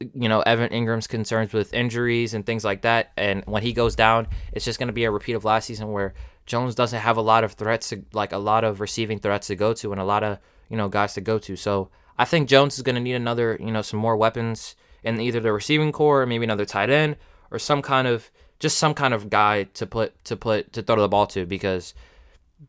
you 0.00 0.28
know, 0.28 0.40
Evan 0.40 0.70
Engram's 0.70 1.06
concerns 1.06 1.52
with 1.52 1.74
injuries 1.74 2.34
and 2.34 2.46
things 2.46 2.64
like 2.64 2.82
that. 2.82 3.12
And 3.16 3.44
when 3.46 3.62
he 3.62 3.72
goes 3.72 3.94
down, 3.94 4.28
it's 4.52 4.64
just 4.64 4.78
going 4.78 4.86
to 4.86 4.92
be 4.92 5.04
a 5.04 5.10
repeat 5.10 5.34
of 5.34 5.44
last 5.44 5.66
season 5.66 5.92
where 5.92 6.14
Jones 6.46 6.74
doesn't 6.74 7.00
have 7.00 7.18
a 7.18 7.22
lot 7.22 7.44
of 7.44 7.52
threats, 7.52 7.90
to, 7.90 8.02
like 8.12 8.32
a 8.32 8.38
lot 8.38 8.64
of 8.64 8.80
receiving 8.80 9.18
threats 9.18 9.48
to 9.48 9.56
go 9.56 9.74
to 9.74 9.92
and 9.92 10.00
a 10.00 10.04
lot 10.04 10.24
of, 10.24 10.38
you 10.70 10.76
know, 10.76 10.88
guys 10.88 11.14
to 11.14 11.20
go 11.20 11.38
to. 11.38 11.56
So 11.56 11.90
I 12.16 12.24
think 12.24 12.48
Jones 12.48 12.76
is 12.76 12.82
going 12.82 12.96
to 12.96 13.02
need 13.02 13.14
another, 13.14 13.58
you 13.60 13.70
know, 13.70 13.82
some 13.82 14.00
more 14.00 14.16
weapons 14.16 14.74
in 15.04 15.20
either 15.20 15.40
the 15.40 15.52
receiving 15.52 15.92
core 15.92 16.22
or 16.22 16.26
maybe 16.26 16.44
another 16.44 16.64
tight 16.64 16.90
end 16.90 17.16
or 17.50 17.58
some 17.58 17.82
kind 17.82 18.08
of 18.08 18.30
just 18.58 18.78
some 18.78 18.94
kind 18.94 19.14
of 19.14 19.30
guy 19.30 19.64
to 19.64 19.86
put 19.86 20.24
to 20.24 20.36
put 20.36 20.72
to 20.72 20.82
throw 20.82 21.00
the 21.00 21.08
ball 21.08 21.26
to 21.26 21.46
because 21.46 21.94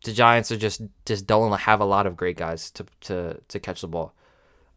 the 0.03 0.13
Giants 0.13 0.51
are 0.51 0.57
just 0.57 0.81
just 1.05 1.27
don't 1.27 1.51
have 1.59 1.81
a 1.81 1.85
lot 1.85 2.05
of 2.05 2.15
great 2.15 2.37
guys 2.37 2.71
to 2.71 2.85
to 3.01 3.39
to 3.47 3.59
catch 3.59 3.81
the 3.81 3.87
ball. 3.87 4.13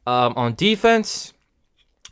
Um, 0.07 0.35
on 0.37 0.55
defense, 0.55 1.33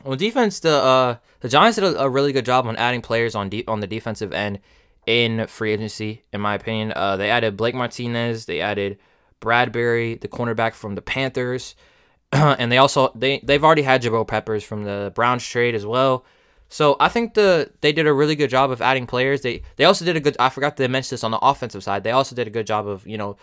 on 0.05 0.17
defense, 0.17 0.59
the 0.59 0.75
uh, 0.75 1.15
the 1.41 1.49
Giants 1.49 1.75
did 1.75 1.83
a, 1.83 2.03
a, 2.03 2.09
really 2.09 2.31
good 2.31 2.45
job 2.45 2.65
on 2.67 2.75
adding 2.77 3.01
players 3.01 3.35
on 3.35 3.49
de- 3.49 3.67
on 3.67 3.79
the 3.79 3.87
defensive 3.87 4.31
end 4.31 4.59
in 5.05 5.47
free 5.47 5.73
agency. 5.73 6.23
In 6.31 6.41
my 6.41 6.55
opinion, 6.55 6.93
uh, 6.95 7.17
they 7.17 7.29
added 7.29 7.57
Blake 7.57 7.75
Martinez, 7.75 8.45
they 8.45 8.61
added 8.61 8.97
Bradberry, 9.41 10.19
the 10.19 10.27
cornerback 10.27 10.73
from 10.73 10.95
the 10.95 11.01
Panthers, 11.01 11.75
and 12.31 12.71
they 12.71 12.77
also 12.77 13.11
they 13.15 13.39
they've 13.39 13.63
already 13.63 13.81
had 13.81 14.01
Jabril 14.01 14.27
Peppers 14.27 14.63
from 14.63 14.83
the 14.83 15.11
Browns 15.15 15.45
trade 15.45 15.75
as 15.75 15.85
well. 15.85 16.25
So 16.71 16.95
I 17.01 17.09
think 17.09 17.33
the 17.33 17.69
they 17.81 17.91
did 17.91 18.07
a 18.07 18.13
really 18.13 18.37
good 18.37 18.49
job 18.49 18.71
of 18.71 18.81
adding 18.81 19.05
players. 19.05 19.41
They 19.41 19.61
they 19.75 19.83
also 19.83 20.05
did 20.05 20.15
a 20.15 20.21
good. 20.21 20.37
I 20.39 20.47
forgot 20.47 20.77
to 20.77 20.87
mention 20.87 21.13
this 21.13 21.23
on 21.25 21.31
the 21.31 21.37
offensive 21.39 21.83
side. 21.83 22.05
They 22.05 22.11
also 22.11 22.33
did 22.33 22.47
a 22.47 22.49
good 22.49 22.65
job 22.65 22.87
of 22.87 23.05
you 23.05 23.17
know 23.17 23.35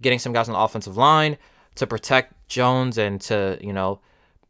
getting 0.00 0.18
some 0.18 0.32
guys 0.32 0.48
on 0.48 0.54
the 0.54 0.58
offensive 0.58 0.96
line 0.96 1.38
to 1.76 1.86
protect 1.86 2.48
Jones 2.48 2.98
and 2.98 3.20
to 3.22 3.56
you 3.60 3.72
know 3.72 4.00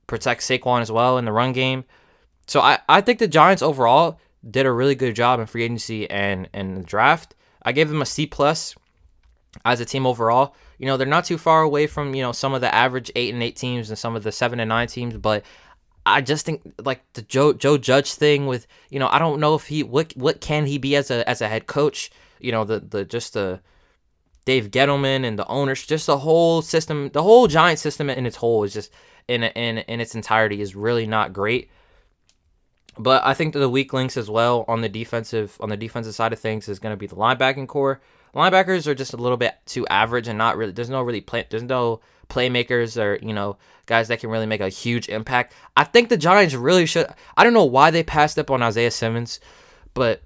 protect 0.06 0.40
Saquon 0.40 0.80
as 0.80 0.90
well 0.90 1.18
in 1.18 1.26
the 1.26 1.32
run 1.32 1.52
game. 1.52 1.84
So 2.46 2.62
I 2.62 2.78
I 2.88 3.02
think 3.02 3.18
the 3.18 3.28
Giants 3.28 3.62
overall 3.62 4.18
did 4.50 4.64
a 4.64 4.72
really 4.72 4.94
good 4.94 5.14
job 5.14 5.38
in 5.38 5.44
free 5.44 5.64
agency 5.64 6.08
and 6.08 6.48
and 6.54 6.78
the 6.78 6.82
draft. 6.82 7.34
I 7.62 7.72
gave 7.72 7.90
them 7.90 8.00
a 8.00 8.06
C 8.06 8.26
plus 8.26 8.74
as 9.62 9.78
a 9.78 9.84
team 9.84 10.06
overall. 10.06 10.56
You 10.78 10.86
know 10.86 10.96
they're 10.96 11.06
not 11.06 11.26
too 11.26 11.36
far 11.36 11.60
away 11.60 11.86
from 11.86 12.14
you 12.14 12.22
know 12.22 12.32
some 12.32 12.54
of 12.54 12.62
the 12.62 12.74
average 12.74 13.10
eight 13.14 13.34
and 13.34 13.42
eight 13.42 13.56
teams 13.56 13.90
and 13.90 13.98
some 13.98 14.16
of 14.16 14.22
the 14.22 14.32
seven 14.32 14.58
and 14.58 14.70
nine 14.70 14.88
teams, 14.88 15.18
but 15.18 15.44
I 16.04 16.20
just 16.20 16.44
think 16.44 16.62
like 16.84 17.02
the 17.12 17.22
Joe 17.22 17.52
Joe 17.52 17.78
Judge 17.78 18.14
thing 18.14 18.46
with 18.46 18.66
you 18.90 18.98
know 18.98 19.08
I 19.08 19.18
don't 19.18 19.40
know 19.40 19.54
if 19.54 19.66
he 19.66 19.82
what 19.82 20.12
what 20.16 20.40
can 20.40 20.66
he 20.66 20.78
be 20.78 20.96
as 20.96 21.10
a 21.10 21.28
as 21.28 21.40
a 21.40 21.48
head 21.48 21.66
coach 21.66 22.10
you 22.40 22.52
know 22.52 22.64
the 22.64 22.80
the 22.80 23.04
just 23.04 23.34
the 23.34 23.60
Dave 24.44 24.70
Gettleman 24.70 25.24
and 25.24 25.38
the 25.38 25.46
owners 25.46 25.86
just 25.86 26.06
the 26.06 26.18
whole 26.18 26.62
system 26.62 27.10
the 27.12 27.22
whole 27.22 27.46
giant 27.46 27.78
system 27.78 28.10
in 28.10 28.26
its 28.26 28.36
whole 28.36 28.64
is 28.64 28.72
just 28.72 28.92
in 29.28 29.44
in 29.44 29.78
in 29.78 30.00
its 30.00 30.14
entirety 30.14 30.60
is 30.60 30.74
really 30.74 31.06
not 31.06 31.32
great. 31.32 31.70
But 32.98 33.24
I 33.24 33.32
think 33.32 33.54
that 33.54 33.60
the 33.60 33.70
weak 33.70 33.92
links 33.94 34.18
as 34.18 34.28
well 34.28 34.66
on 34.68 34.82
the 34.82 34.88
defensive 34.88 35.56
on 35.60 35.68
the 35.68 35.76
defensive 35.76 36.14
side 36.14 36.32
of 36.32 36.38
things 36.38 36.68
is 36.68 36.78
going 36.78 36.92
to 36.92 36.96
be 36.96 37.06
the 37.06 37.16
linebacking 37.16 37.68
core. 37.68 38.00
Linebackers 38.34 38.86
are 38.86 38.94
just 38.94 39.12
a 39.12 39.18
little 39.18 39.36
bit 39.36 39.54
too 39.66 39.86
average 39.88 40.28
and 40.28 40.38
not 40.38 40.56
really. 40.56 40.72
There's 40.72 40.90
no 40.90 41.02
really 41.02 41.20
play. 41.20 41.46
There's 41.48 41.62
no 41.62 42.00
playmakers 42.32 43.00
or 43.00 43.18
you 43.24 43.34
know 43.34 43.56
guys 43.86 44.08
that 44.08 44.20
can 44.20 44.30
really 44.30 44.46
make 44.46 44.60
a 44.60 44.68
huge 44.68 45.08
impact. 45.08 45.54
I 45.76 45.84
think 45.84 46.08
the 46.08 46.16
Giants 46.16 46.54
really 46.54 46.86
should. 46.86 47.06
I 47.36 47.44
don't 47.44 47.52
know 47.52 47.64
why 47.64 47.90
they 47.90 48.02
passed 48.02 48.38
up 48.38 48.50
on 48.50 48.62
Isaiah 48.62 48.90
Simmons, 48.90 49.40
but 49.94 50.22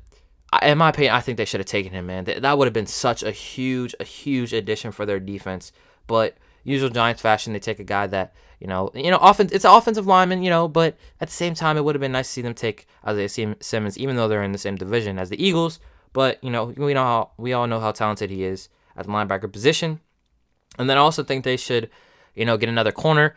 in 0.63 0.79
my 0.79 0.91
opinion, 0.91 1.15
I 1.15 1.21
think 1.21 1.37
they 1.37 1.45
should 1.45 1.61
have 1.61 1.67
taken 1.67 1.93
him. 1.93 2.07
Man, 2.07 2.25
that 2.25 2.59
would 2.59 2.67
have 2.67 2.73
been 2.73 2.87
such 2.87 3.23
a 3.23 3.31
huge, 3.31 3.95
a 3.99 4.05
huge 4.05 4.53
addition 4.53 4.93
for 4.93 5.05
their 5.05 5.19
defense. 5.19 5.73
But 6.07 6.37
usual 6.63 6.91
Giants 6.91 7.23
fashion, 7.23 7.53
they 7.53 7.59
take 7.59 7.81
a 7.81 7.85
guy 7.85 8.07
that 8.07 8.35
you 8.61 8.67
know, 8.67 8.91
you 8.95 9.11
know, 9.11 9.19
often 9.19 9.49
it's 9.53 9.65
an 9.67 9.73
offensive 9.73 10.07
lineman, 10.07 10.43
you 10.43 10.49
know, 10.49 10.67
but 10.67 10.97
at 11.21 11.29
the 11.29 11.35
same 11.35 11.55
time, 11.55 11.77
it 11.77 11.85
would 11.85 11.95
have 11.95 12.01
been 12.01 12.13
nice 12.13 12.29
to 12.29 12.33
see 12.33 12.43
them 12.43 12.55
take 12.55 12.87
Isaiah 13.07 13.57
Simmons, 13.61 13.99
even 13.99 14.17
though 14.17 14.29
they're 14.29 14.43
in 14.43 14.53
the 14.53 14.59
same 14.59 14.77
division 14.77 15.19
as 15.19 15.29
the 15.29 15.45
Eagles. 15.45 15.79
But 16.13 16.43
you 16.43 16.51
know, 16.51 16.67
we 16.77 16.95
know 16.95 17.05
how 17.05 17.31
we 17.37 17.53
all 17.53 17.67
know 17.67 17.81
how 17.81 17.93
talented 17.93 18.31
he 18.31 18.45
is 18.45 18.69
at 18.97 19.07
the 19.07 19.13
linebacker 19.13 19.53
position. 19.53 20.01
And 20.79 20.89
then 20.89 20.97
I 20.97 21.01
also 21.01 21.23
think 21.23 21.45
they 21.45 21.57
should, 21.57 21.91
you 22.35 22.45
know, 22.45 22.57
get 22.57 22.69
another 22.69 22.93
corner 22.93 23.37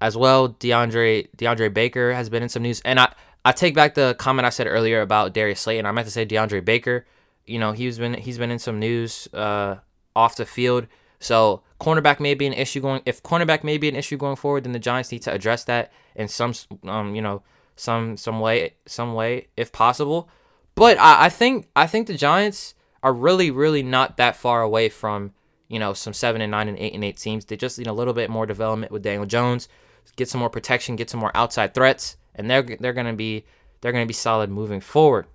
as 0.00 0.16
well. 0.16 0.50
DeAndre 0.50 1.28
DeAndre 1.36 1.72
Baker 1.72 2.12
has 2.12 2.28
been 2.28 2.42
in 2.42 2.48
some 2.48 2.62
news, 2.62 2.80
and 2.84 3.00
I 3.00 3.12
I 3.44 3.52
take 3.52 3.74
back 3.74 3.94
the 3.94 4.14
comment 4.18 4.46
I 4.46 4.50
said 4.50 4.66
earlier 4.66 5.00
about 5.00 5.34
Darius 5.34 5.60
Slayton. 5.60 5.86
I 5.86 5.92
meant 5.92 6.06
to 6.06 6.12
say 6.12 6.24
DeAndre 6.24 6.64
Baker. 6.64 7.06
You 7.46 7.58
know, 7.58 7.72
he's 7.72 7.98
been 7.98 8.14
he's 8.14 8.38
been 8.38 8.50
in 8.50 8.58
some 8.58 8.78
news 8.78 9.28
uh, 9.32 9.76
off 10.16 10.36
the 10.36 10.46
field. 10.46 10.86
So 11.20 11.62
cornerback 11.80 12.20
may 12.20 12.34
be 12.34 12.46
an 12.46 12.52
issue 12.52 12.80
going. 12.80 13.02
If 13.04 13.22
cornerback 13.22 13.64
may 13.64 13.78
be 13.78 13.88
an 13.88 13.96
issue 13.96 14.16
going 14.16 14.36
forward, 14.36 14.64
then 14.64 14.72
the 14.72 14.78
Giants 14.78 15.12
need 15.12 15.22
to 15.22 15.32
address 15.32 15.64
that 15.64 15.92
in 16.14 16.28
some 16.28 16.54
um 16.84 17.14
you 17.14 17.22
know 17.22 17.42
some 17.76 18.16
some 18.16 18.40
way 18.40 18.74
some 18.86 19.14
way 19.14 19.48
if 19.56 19.72
possible. 19.72 20.28
But 20.74 20.98
I, 20.98 21.26
I 21.26 21.28
think 21.28 21.68
I 21.74 21.86
think 21.86 22.06
the 22.06 22.16
Giants 22.16 22.74
are 23.02 23.12
really 23.12 23.50
really 23.50 23.82
not 23.82 24.16
that 24.16 24.36
far 24.36 24.62
away 24.62 24.88
from 24.88 25.32
you 25.68 25.78
know, 25.78 25.92
some 25.92 26.12
seven 26.12 26.40
and 26.40 26.50
nine 26.50 26.68
and 26.68 26.78
eight 26.78 26.94
and 26.94 27.04
eight 27.04 27.16
teams. 27.16 27.44
They 27.44 27.56
just 27.56 27.78
need 27.78 27.86
a 27.86 27.92
little 27.92 28.14
bit 28.14 28.30
more 28.30 28.46
development 28.46 28.92
with 28.92 29.02
Daniel 29.02 29.26
Jones, 29.26 29.68
get 30.16 30.28
some 30.28 30.40
more 30.40 30.50
protection, 30.50 30.96
get 30.96 31.10
some 31.10 31.20
more 31.20 31.32
outside 31.34 31.74
threats, 31.74 32.16
and 32.34 32.50
they're 32.50 32.62
they're 32.62 32.92
gonna 32.92 33.14
be 33.14 33.44
they're 33.80 33.92
gonna 33.92 34.06
be 34.06 34.12
solid 34.12 34.50
moving 34.50 34.80
forward. 34.80 35.26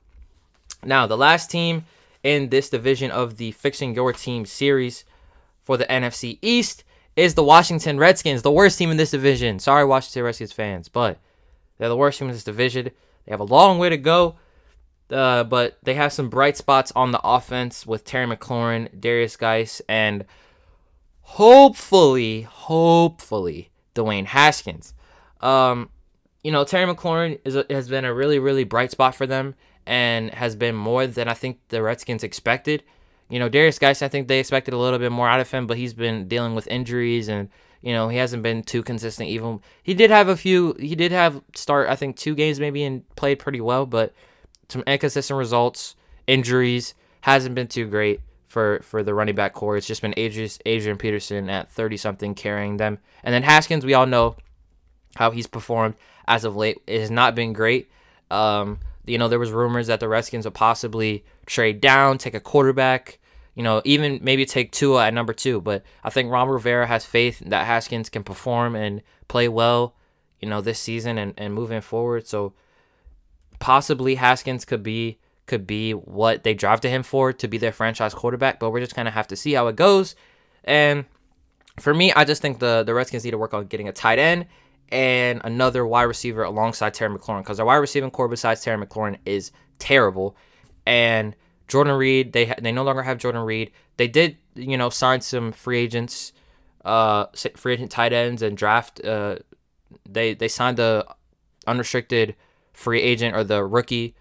Now, 0.83 1.07
the 1.07 1.17
last 1.17 1.51
team 1.51 1.85
in 2.23 2.49
this 2.49 2.69
division 2.69 3.11
of 3.11 3.37
the 3.37 3.51
Fixing 3.51 3.95
Your 3.95 4.13
Team 4.13 4.45
series 4.45 5.05
for 5.63 5.77
the 5.77 5.85
NFC 5.85 6.37
East 6.41 6.83
is 7.15 7.35
the 7.35 7.43
Washington 7.43 7.97
Redskins, 7.97 8.41
the 8.41 8.51
worst 8.51 8.77
team 8.77 8.91
in 8.91 8.97
this 8.97 9.11
division. 9.11 9.59
Sorry, 9.59 9.85
Washington 9.85 10.23
Redskins 10.23 10.53
fans, 10.53 10.87
but 10.87 11.17
they're 11.77 11.89
the 11.89 11.97
worst 11.97 12.19
team 12.19 12.29
in 12.29 12.33
this 12.33 12.43
division. 12.43 12.85
They 13.25 13.31
have 13.31 13.39
a 13.39 13.45
long 13.45 13.77
way 13.77 13.89
to 13.89 13.97
go. 13.97 14.35
Uh, 15.11 15.43
but 15.43 15.77
they 15.83 15.95
have 15.95 16.13
some 16.13 16.29
bright 16.29 16.55
spots 16.55 16.91
on 16.95 17.11
the 17.11 17.21
offense 17.23 17.85
with 17.85 18.05
Terry 18.05 18.27
McLaurin, 18.27 18.93
Derrius 18.99 19.37
Guice, 19.37 19.81
and 19.89 20.25
hopefully, 21.21 22.41
hopefully, 22.43 23.71
Dwayne 23.95 24.25
Haskins. 24.25 24.93
Um, 25.41 25.89
you 26.43 26.51
know, 26.51 26.63
Terry 26.63 26.91
McLaurin 26.91 27.39
is 27.43 27.55
a, 27.55 27.65
has 27.69 27.89
been 27.89 28.05
a 28.05 28.13
really, 28.13 28.39
really 28.39 28.63
bright 28.63 28.91
spot 28.91 29.15
for 29.15 29.25
them 29.25 29.55
and 29.85 30.31
has 30.33 30.55
been 30.55 30.75
more 30.75 31.07
than 31.07 31.27
I 31.27 31.33
think 31.33 31.59
the 31.69 31.81
Redskins 31.81 32.23
expected. 32.23 32.83
You 33.29 33.39
know, 33.39 33.49
Derrius 33.49 33.79
Guice, 33.79 34.01
I 34.01 34.07
think 34.07 34.27
they 34.27 34.39
expected 34.39 34.73
a 34.73 34.77
little 34.77 34.99
bit 34.99 35.11
more 35.11 35.27
out 35.27 35.39
of 35.39 35.51
him, 35.51 35.67
but 35.67 35.77
he's 35.77 35.93
been 35.93 36.27
dealing 36.27 36.55
with 36.55 36.67
injuries 36.67 37.27
and 37.27 37.49
you 37.81 37.93
know 37.93 38.09
he 38.09 38.17
hasn't 38.17 38.43
been 38.43 38.63
too 38.63 38.83
consistent. 38.83 39.29
Even 39.29 39.61
he 39.81 39.93
did 39.93 40.11
have 40.11 40.27
a 40.27 40.35
few, 40.35 40.75
he 40.79 40.95
did 40.95 41.11
have 41.11 41.41
start 41.55 41.89
I 41.89 41.95
think 41.95 42.15
two 42.15 42.35
games 42.35 42.59
maybe 42.59 42.83
and 42.83 43.07
played 43.15 43.39
pretty 43.39 43.61
well, 43.61 43.85
but 43.85 44.13
some 44.69 44.83
inconsistent 44.87 45.37
results, 45.37 45.95
injuries, 46.27 46.93
hasn't 47.21 47.55
been 47.55 47.67
too 47.67 47.85
great 47.87 48.21
for 48.47 48.79
for 48.83 49.03
the 49.03 49.13
running 49.13 49.35
back 49.35 49.53
core. 49.53 49.77
It's 49.77 49.87
just 49.87 50.01
been 50.01 50.13
Adrian, 50.17 50.97
Peterson 50.97 51.49
at 51.49 51.69
30 51.69 51.97
something 51.97 52.35
carrying 52.35 52.77
them. 52.77 52.99
And 53.23 53.33
then 53.33 53.43
Haskins, 53.43 53.85
we 53.85 53.93
all 53.93 54.05
know 54.05 54.35
how 55.15 55.31
he's 55.31 55.47
performed 55.47 55.95
as 56.27 56.45
of 56.45 56.55
late. 56.55 56.81
It 56.87 56.99
has 56.99 57.11
not 57.11 57.35
been 57.35 57.53
great. 57.53 57.89
Um, 58.31 58.79
you 59.05 59.17
know, 59.17 59.27
there 59.27 59.39
was 59.39 59.51
rumors 59.51 59.87
that 59.87 59.99
the 59.99 60.07
Redskins 60.07 60.45
would 60.45 60.53
possibly 60.53 61.25
trade 61.45 61.81
down, 61.81 62.17
take 62.17 62.35
a 62.35 62.39
quarterback, 62.39 63.19
you 63.55 63.63
know, 63.63 63.81
even 63.85 64.19
maybe 64.21 64.45
take 64.45 64.71
Tua 64.71 65.07
at 65.07 65.13
number 65.13 65.33
two. 65.33 65.61
But 65.61 65.83
I 66.03 66.09
think 66.09 66.31
Ron 66.31 66.47
Rivera 66.47 66.85
has 66.87 67.05
faith 67.05 67.39
that 67.45 67.65
Haskins 67.65 68.09
can 68.09 68.23
perform 68.23 68.75
and 68.75 69.01
play 69.27 69.47
well, 69.47 69.95
you 70.39 70.47
know, 70.47 70.61
this 70.61 70.79
season 70.79 71.17
and, 71.17 71.33
and 71.37 71.53
moving 71.53 71.81
forward. 71.81 72.27
So 72.27 72.53
possibly 73.59 74.15
Haskins 74.15 74.65
could 74.65 74.83
be 74.83 75.19
could 75.45 75.65
be 75.65 75.91
what 75.93 76.43
they 76.43 76.53
to 76.53 76.89
him 76.89 77.01
for 77.01 77.33
to 77.33 77.47
be 77.47 77.57
their 77.57 77.71
franchise 77.71 78.13
quarterback, 78.13 78.59
but 78.59 78.69
we're 78.69 78.79
just 78.79 78.95
gonna 78.95 79.11
have 79.11 79.27
to 79.27 79.35
see 79.35 79.53
how 79.53 79.67
it 79.67 79.75
goes. 79.75 80.15
And 80.63 81.05
for 81.79 81.93
me, 81.93 82.13
I 82.13 82.25
just 82.25 82.41
think 82.41 82.59
the 82.59 82.83
the 82.83 82.93
Redskins 82.93 83.23
need 83.23 83.31
to 83.31 83.37
work 83.37 83.53
on 83.53 83.65
getting 83.65 83.87
a 83.87 83.93
tight 83.93 84.19
end 84.19 84.45
and 84.89 85.41
another 85.43 85.85
wide 85.85 86.03
receiver 86.03 86.43
alongside 86.43 86.93
Terry 86.93 87.15
McLaurin 87.15 87.41
because 87.41 87.57
their 87.57 87.65
wide 87.65 87.77
receiving 87.77 88.11
core 88.11 88.27
besides 88.27 88.61
Terry 88.61 88.83
McLaurin 88.83 89.17
is 89.25 89.51
terrible. 89.77 90.35
And 90.85 91.35
Jordan 91.67 91.95
Reed, 91.95 92.33
they 92.33 92.53
they 92.59 92.71
no 92.71 92.83
longer 92.83 93.03
have 93.03 93.17
Jordan 93.17 93.41
Reed. 93.41 93.71
They 93.97 94.07
did 94.07 94.37
you 94.55 94.77
know 94.77 94.89
sign 94.89 95.21
some 95.21 95.51
free 95.51 95.79
agents, 95.79 96.33
uh, 96.83 97.27
free 97.55 97.73
agent 97.73 97.91
tight 97.91 98.13
ends 98.13 98.41
and 98.41 98.57
draft. 98.57 99.03
Uh, 99.03 99.37
they 100.07 100.33
they 100.33 100.47
signed 100.47 100.77
the 100.77 101.05
unrestricted 101.67 102.35
free 102.79 103.01
agent 103.01 103.35
or 103.35 103.43
the 103.43 103.63
rookie 103.63 104.15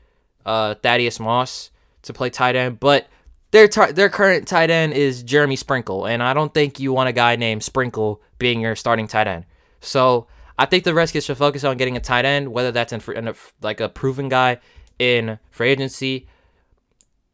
uh, 0.44 0.74
Thaddeus 0.74 1.20
Moss 1.20 1.70
to 2.02 2.12
play 2.12 2.30
tight 2.30 2.56
end, 2.56 2.80
but 2.80 3.08
their 3.50 3.68
their 3.68 4.08
current 4.08 4.46
tight 4.46 4.70
end 4.70 4.92
is 4.92 5.22
Jeremy 5.22 5.56
Sprinkle, 5.56 6.06
and 6.06 6.22
I 6.22 6.34
don't 6.34 6.52
think 6.52 6.80
you 6.80 6.92
want 6.92 7.08
a 7.08 7.12
guy 7.12 7.36
named 7.36 7.62
Sprinkle 7.62 8.20
being 8.38 8.60
your 8.60 8.76
starting 8.76 9.06
tight 9.06 9.26
end. 9.26 9.44
So 9.80 10.26
I 10.58 10.66
think 10.66 10.84
the 10.84 10.92
Redskins 10.92 11.24
should 11.24 11.38
focus 11.38 11.64
on 11.64 11.76
getting 11.76 11.96
a 11.96 12.00
tight 12.00 12.24
end, 12.24 12.52
whether 12.52 12.72
that's 12.72 12.92
in, 12.92 13.00
in 13.14 13.28
a, 13.28 13.34
like 13.62 13.80
a 13.80 13.88
proven 13.88 14.28
guy 14.28 14.58
in 14.98 15.38
free 15.50 15.70
agency, 15.70 16.26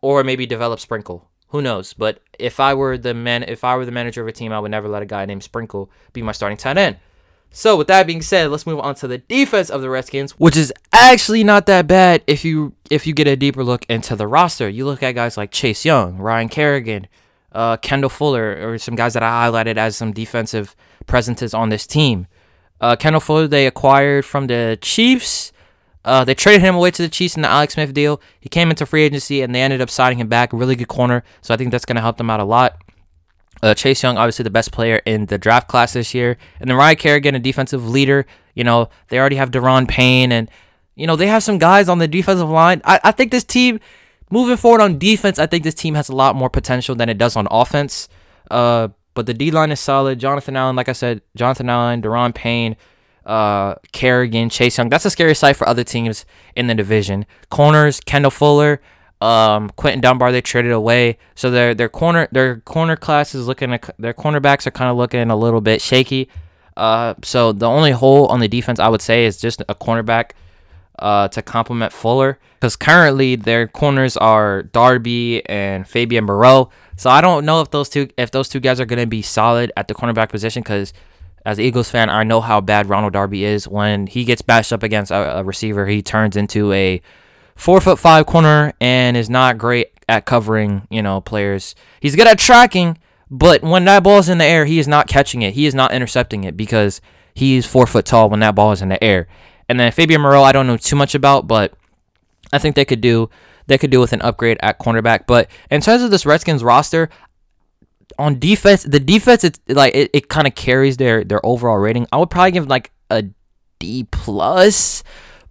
or 0.02 0.22
maybe 0.22 0.46
develop 0.46 0.78
Sprinkle. 0.78 1.28
Who 1.48 1.62
knows? 1.62 1.94
But 1.94 2.20
if 2.38 2.60
I 2.60 2.74
were 2.74 2.98
the 2.98 3.14
man, 3.14 3.44
if 3.44 3.64
I 3.64 3.76
were 3.76 3.86
the 3.86 3.92
manager 3.92 4.20
of 4.22 4.28
a 4.28 4.32
team, 4.32 4.52
I 4.52 4.60
would 4.60 4.70
never 4.70 4.88
let 4.88 5.02
a 5.02 5.06
guy 5.06 5.24
named 5.24 5.42
Sprinkle 5.42 5.90
be 6.12 6.20
my 6.22 6.32
starting 6.32 6.58
tight 6.58 6.76
end. 6.76 6.98
So 7.56 7.76
with 7.76 7.86
that 7.86 8.08
being 8.08 8.20
said, 8.20 8.50
let's 8.50 8.66
move 8.66 8.80
on 8.80 8.96
to 8.96 9.06
the 9.06 9.18
defense 9.18 9.70
of 9.70 9.80
the 9.80 9.88
Redskins, 9.88 10.32
which 10.32 10.56
is 10.56 10.72
actually 10.92 11.44
not 11.44 11.66
that 11.66 11.86
bad 11.86 12.24
if 12.26 12.44
you 12.44 12.74
if 12.90 13.06
you 13.06 13.14
get 13.14 13.28
a 13.28 13.36
deeper 13.36 13.62
look 13.62 13.86
into 13.88 14.16
the 14.16 14.26
roster. 14.26 14.68
You 14.68 14.84
look 14.84 15.04
at 15.04 15.12
guys 15.12 15.36
like 15.36 15.52
Chase 15.52 15.84
Young, 15.84 16.18
Ryan 16.18 16.48
Kerrigan, 16.48 17.06
uh, 17.52 17.76
Kendall 17.76 18.10
Fuller, 18.10 18.58
or 18.60 18.76
some 18.78 18.96
guys 18.96 19.14
that 19.14 19.22
I 19.22 19.46
highlighted 19.46 19.76
as 19.76 19.96
some 19.96 20.12
defensive 20.12 20.74
presences 21.06 21.54
on 21.54 21.68
this 21.68 21.86
team. 21.86 22.26
Uh, 22.80 22.96
Kendall 22.96 23.20
Fuller 23.20 23.46
they 23.46 23.68
acquired 23.68 24.24
from 24.24 24.48
the 24.48 24.76
Chiefs. 24.82 25.52
Uh, 26.04 26.24
they 26.24 26.34
traded 26.34 26.60
him 26.60 26.74
away 26.74 26.90
to 26.90 27.02
the 27.02 27.08
Chiefs 27.08 27.36
in 27.36 27.42
the 27.42 27.48
Alex 27.48 27.74
Smith 27.74 27.94
deal. 27.94 28.20
He 28.40 28.48
came 28.48 28.68
into 28.68 28.84
free 28.84 29.04
agency 29.04 29.42
and 29.42 29.54
they 29.54 29.62
ended 29.62 29.80
up 29.80 29.90
signing 29.90 30.18
him 30.18 30.26
back. 30.26 30.52
A 30.52 30.56
really 30.56 30.74
good 30.74 30.88
corner, 30.88 31.22
so 31.40 31.54
I 31.54 31.56
think 31.56 31.70
that's 31.70 31.84
going 31.84 31.96
to 31.96 32.02
help 32.02 32.16
them 32.16 32.30
out 32.30 32.40
a 32.40 32.44
lot. 32.44 32.82
Uh, 33.64 33.72
Chase 33.72 34.02
Young, 34.02 34.18
obviously 34.18 34.42
the 34.42 34.50
best 34.50 34.72
player 34.72 35.00
in 35.06 35.24
the 35.24 35.38
draft 35.38 35.68
class 35.68 35.94
this 35.94 36.12
year, 36.12 36.36
and 36.60 36.68
then 36.68 36.76
Ryan 36.76 36.96
Kerrigan, 36.96 37.34
a 37.34 37.38
defensive 37.38 37.88
leader. 37.88 38.26
You 38.54 38.62
know 38.62 38.90
they 39.08 39.18
already 39.18 39.36
have 39.36 39.50
Da'Ron 39.50 39.88
Payne, 39.88 40.32
and 40.32 40.50
you 40.96 41.06
know 41.06 41.16
they 41.16 41.28
have 41.28 41.42
some 41.42 41.56
guys 41.56 41.88
on 41.88 41.98
the 41.98 42.06
defensive 42.06 42.50
line. 42.50 42.82
I, 42.84 43.00
I 43.02 43.10
think 43.12 43.30
this 43.30 43.42
team, 43.42 43.80
moving 44.30 44.58
forward 44.58 44.82
on 44.82 44.98
defense, 44.98 45.38
I 45.38 45.46
think 45.46 45.64
this 45.64 45.74
team 45.74 45.94
has 45.94 46.10
a 46.10 46.14
lot 46.14 46.36
more 46.36 46.50
potential 46.50 46.94
than 46.94 47.08
it 47.08 47.16
does 47.16 47.36
on 47.36 47.48
offense. 47.50 48.10
Uh, 48.50 48.88
but 49.14 49.24
the 49.24 49.32
D 49.32 49.50
line 49.50 49.72
is 49.72 49.80
solid. 49.80 50.18
Jonathan 50.18 50.56
Allen, 50.56 50.76
like 50.76 50.90
I 50.90 50.92
said, 50.92 51.22
Jonathan 51.34 51.70
Allen, 51.70 52.02
Da'Ron 52.02 52.34
Payne, 52.34 52.76
uh, 53.24 53.76
Kerrigan, 53.92 54.50
Chase 54.50 54.76
Young. 54.76 54.90
That's 54.90 55.06
a 55.06 55.10
scary 55.10 55.34
sight 55.34 55.56
for 55.56 55.66
other 55.66 55.84
teams 55.84 56.26
in 56.54 56.66
the 56.66 56.74
division. 56.74 57.24
Corners, 57.48 58.00
Kendall 58.00 58.30
Fuller, 58.30 58.82
um, 59.24 59.70
Quinton 59.70 60.02
Dunbar 60.02 60.32
they 60.32 60.42
traded 60.42 60.72
away, 60.72 61.16
so 61.34 61.50
their 61.50 61.74
their 61.74 61.88
corner 61.88 62.28
their 62.30 62.56
corner 62.60 62.94
class 62.94 63.34
is 63.34 63.46
looking 63.46 63.70
their 63.98 64.12
cornerbacks 64.12 64.66
are 64.66 64.70
kind 64.70 64.90
of 64.90 64.98
looking 64.98 65.30
a 65.30 65.36
little 65.36 65.62
bit 65.62 65.80
shaky. 65.80 66.28
Uh, 66.76 67.14
so 67.22 67.52
the 67.52 67.66
only 67.66 67.92
hole 67.92 68.26
on 68.26 68.40
the 68.40 68.48
defense 68.48 68.78
I 68.78 68.88
would 68.88 69.00
say 69.00 69.24
is 69.24 69.38
just 69.38 69.62
a 69.62 69.74
cornerback 69.74 70.32
uh, 70.98 71.28
to 71.28 71.40
complement 71.40 71.92
Fuller 71.92 72.38
because 72.60 72.76
currently 72.76 73.36
their 73.36 73.66
corners 73.66 74.18
are 74.18 74.64
Darby 74.64 75.48
and 75.48 75.88
Fabian 75.88 76.24
Moreau. 76.24 76.68
So 76.96 77.08
I 77.08 77.22
don't 77.22 77.46
know 77.46 77.62
if 77.62 77.70
those 77.70 77.88
two 77.88 78.08
if 78.18 78.30
those 78.30 78.50
two 78.50 78.60
guys 78.60 78.78
are 78.78 78.86
going 78.86 79.00
to 79.00 79.06
be 79.06 79.22
solid 79.22 79.72
at 79.74 79.88
the 79.88 79.94
cornerback 79.94 80.28
position 80.28 80.62
because 80.62 80.92
as 81.46 81.58
an 81.58 81.64
Eagles 81.64 81.90
fan, 81.90 82.10
I 82.10 82.24
know 82.24 82.42
how 82.42 82.60
bad 82.60 82.90
Ronald 82.90 83.14
Darby 83.14 83.44
is. 83.44 83.66
When 83.66 84.06
he 84.06 84.24
gets 84.24 84.42
bashed 84.42 84.72
up 84.72 84.82
against 84.82 85.10
a, 85.10 85.38
a 85.38 85.44
receiver, 85.44 85.86
he 85.86 86.02
turns 86.02 86.36
into 86.36 86.72
a 86.72 87.00
four 87.56 87.80
foot 87.80 87.98
five 87.98 88.26
corner 88.26 88.72
and 88.80 89.16
is 89.16 89.30
not 89.30 89.58
great 89.58 89.90
at 90.08 90.26
covering, 90.26 90.86
you 90.90 91.02
know, 91.02 91.20
players. 91.20 91.74
He's 92.00 92.16
good 92.16 92.26
at 92.26 92.38
tracking, 92.38 92.98
but 93.30 93.62
when 93.62 93.84
that 93.86 94.02
ball 94.02 94.18
is 94.18 94.28
in 94.28 94.38
the 94.38 94.44
air, 94.44 94.64
he 94.64 94.78
is 94.78 94.88
not 94.88 95.08
catching 95.08 95.42
it. 95.42 95.54
He 95.54 95.66
is 95.66 95.74
not 95.74 95.92
intercepting 95.92 96.44
it 96.44 96.56
because 96.56 97.00
he's 97.34 97.66
four 97.66 97.86
foot 97.86 98.04
tall 98.04 98.30
when 98.30 98.40
that 98.40 98.54
ball 98.54 98.72
is 98.72 98.82
in 98.82 98.88
the 98.88 99.02
air. 99.02 99.26
And 99.68 99.80
then 99.80 99.90
Fabian 99.92 100.20
Moreau, 100.20 100.42
I 100.42 100.52
don't 100.52 100.66
know 100.66 100.76
too 100.76 100.96
much 100.96 101.14
about, 101.14 101.46
but 101.46 101.74
I 102.52 102.58
think 102.58 102.76
they 102.76 102.84
could 102.84 103.00
do 103.00 103.30
they 103.66 103.78
could 103.78 103.90
do 103.90 104.00
with 104.00 104.12
an 104.12 104.20
upgrade 104.20 104.58
at 104.60 104.78
cornerback. 104.78 105.26
But 105.26 105.50
in 105.70 105.80
terms 105.80 106.02
of 106.02 106.10
this 106.10 106.26
Redskins 106.26 106.62
roster, 106.62 107.08
on 108.18 108.38
defense, 108.38 108.82
the 108.84 109.00
defense 109.00 109.42
it's 109.42 109.58
like 109.68 109.94
it, 109.94 110.10
it 110.12 110.28
kind 110.28 110.46
of 110.46 110.54
carries 110.54 110.96
their 110.96 111.24
their 111.24 111.44
overall 111.44 111.78
rating. 111.78 112.06
I 112.12 112.18
would 112.18 112.30
probably 112.30 112.52
give 112.52 112.68
like 112.68 112.92
a 113.10 113.24
D 113.78 114.06
plus 114.10 115.02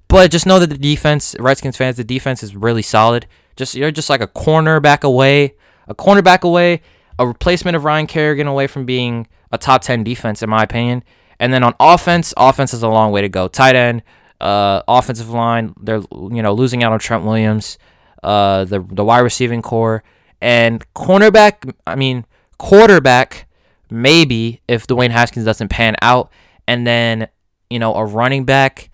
but 0.07 0.31
just 0.31 0.45
know 0.45 0.59
that 0.59 0.69
the 0.69 0.77
defense, 0.77 1.35
Redskins 1.39 1.77
fans, 1.77 1.97
the 1.97 2.03
defense 2.03 2.43
is 2.43 2.55
really 2.55 2.81
solid. 2.81 3.27
Just 3.55 3.75
you're 3.75 3.91
just 3.91 4.09
like 4.09 4.21
a 4.21 4.27
cornerback 4.27 5.03
away, 5.03 5.55
a 5.87 5.95
cornerback 5.95 6.41
away, 6.41 6.81
a 7.19 7.27
replacement 7.27 7.75
of 7.75 7.83
Ryan 7.83 8.07
Kerrigan 8.07 8.47
away 8.47 8.67
from 8.67 8.85
being 8.85 9.27
a 9.51 9.57
top 9.57 9.81
ten 9.81 10.03
defense, 10.03 10.41
in 10.41 10.49
my 10.49 10.63
opinion. 10.63 11.03
And 11.39 11.53
then 11.53 11.63
on 11.63 11.75
offense, 11.79 12.33
offense 12.37 12.73
is 12.73 12.83
a 12.83 12.87
long 12.87 13.11
way 13.11 13.21
to 13.21 13.29
go. 13.29 13.47
Tight 13.47 13.75
end, 13.75 14.03
uh, 14.39 14.81
offensive 14.87 15.29
line, 15.29 15.73
they're 15.81 16.01
you 16.11 16.41
know 16.41 16.53
losing 16.53 16.83
out 16.83 16.91
on 16.91 16.99
Trent 16.99 17.23
Williams, 17.23 17.77
uh, 18.23 18.65
the 18.65 18.85
the 18.91 19.03
wide 19.03 19.19
receiving 19.19 19.61
core, 19.61 20.03
and 20.41 20.85
cornerback. 20.93 21.73
I 21.85 21.95
mean 21.95 22.25
quarterback, 22.57 23.47
maybe 23.89 24.61
if 24.67 24.87
Dwayne 24.87 25.11
Haskins 25.11 25.45
doesn't 25.45 25.69
pan 25.69 25.95
out, 26.01 26.31
and 26.67 26.85
then 26.85 27.27
you 27.69 27.79
know 27.79 27.93
a 27.95 28.05
running 28.05 28.45
back 28.45 28.89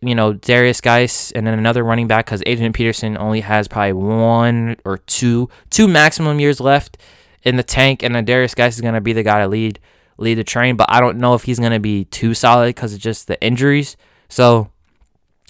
you 0.00 0.14
know, 0.14 0.34
Derrius 0.34 0.82
Guice 0.82 1.30
and 1.32 1.46
then 1.46 1.58
another 1.58 1.82
running 1.82 2.06
back 2.06 2.26
because 2.26 2.42
Adrian 2.46 2.72
Peterson 2.72 3.16
only 3.16 3.40
has 3.40 3.68
probably 3.68 3.94
one 3.94 4.76
or 4.84 4.98
two, 4.98 5.48
two 5.70 5.88
maximum 5.88 6.40
years 6.40 6.60
left 6.60 6.98
in 7.42 7.56
the 7.56 7.62
tank, 7.62 8.02
and 8.02 8.14
then 8.14 8.26
Derrius 8.26 8.54
Guice 8.54 8.74
is 8.74 8.80
gonna 8.80 9.00
be 9.00 9.12
the 9.12 9.22
guy 9.22 9.40
to 9.40 9.48
lead 9.48 9.78
lead 10.18 10.34
the 10.34 10.44
train. 10.44 10.76
But 10.76 10.90
I 10.90 11.00
don't 11.00 11.18
know 11.18 11.34
if 11.34 11.44
he's 11.44 11.58
gonna 11.58 11.80
be 11.80 12.04
too 12.04 12.34
solid 12.34 12.68
because 12.68 12.94
of 12.94 13.00
just 13.00 13.28
the 13.28 13.40
injuries. 13.42 13.96
So 14.28 14.70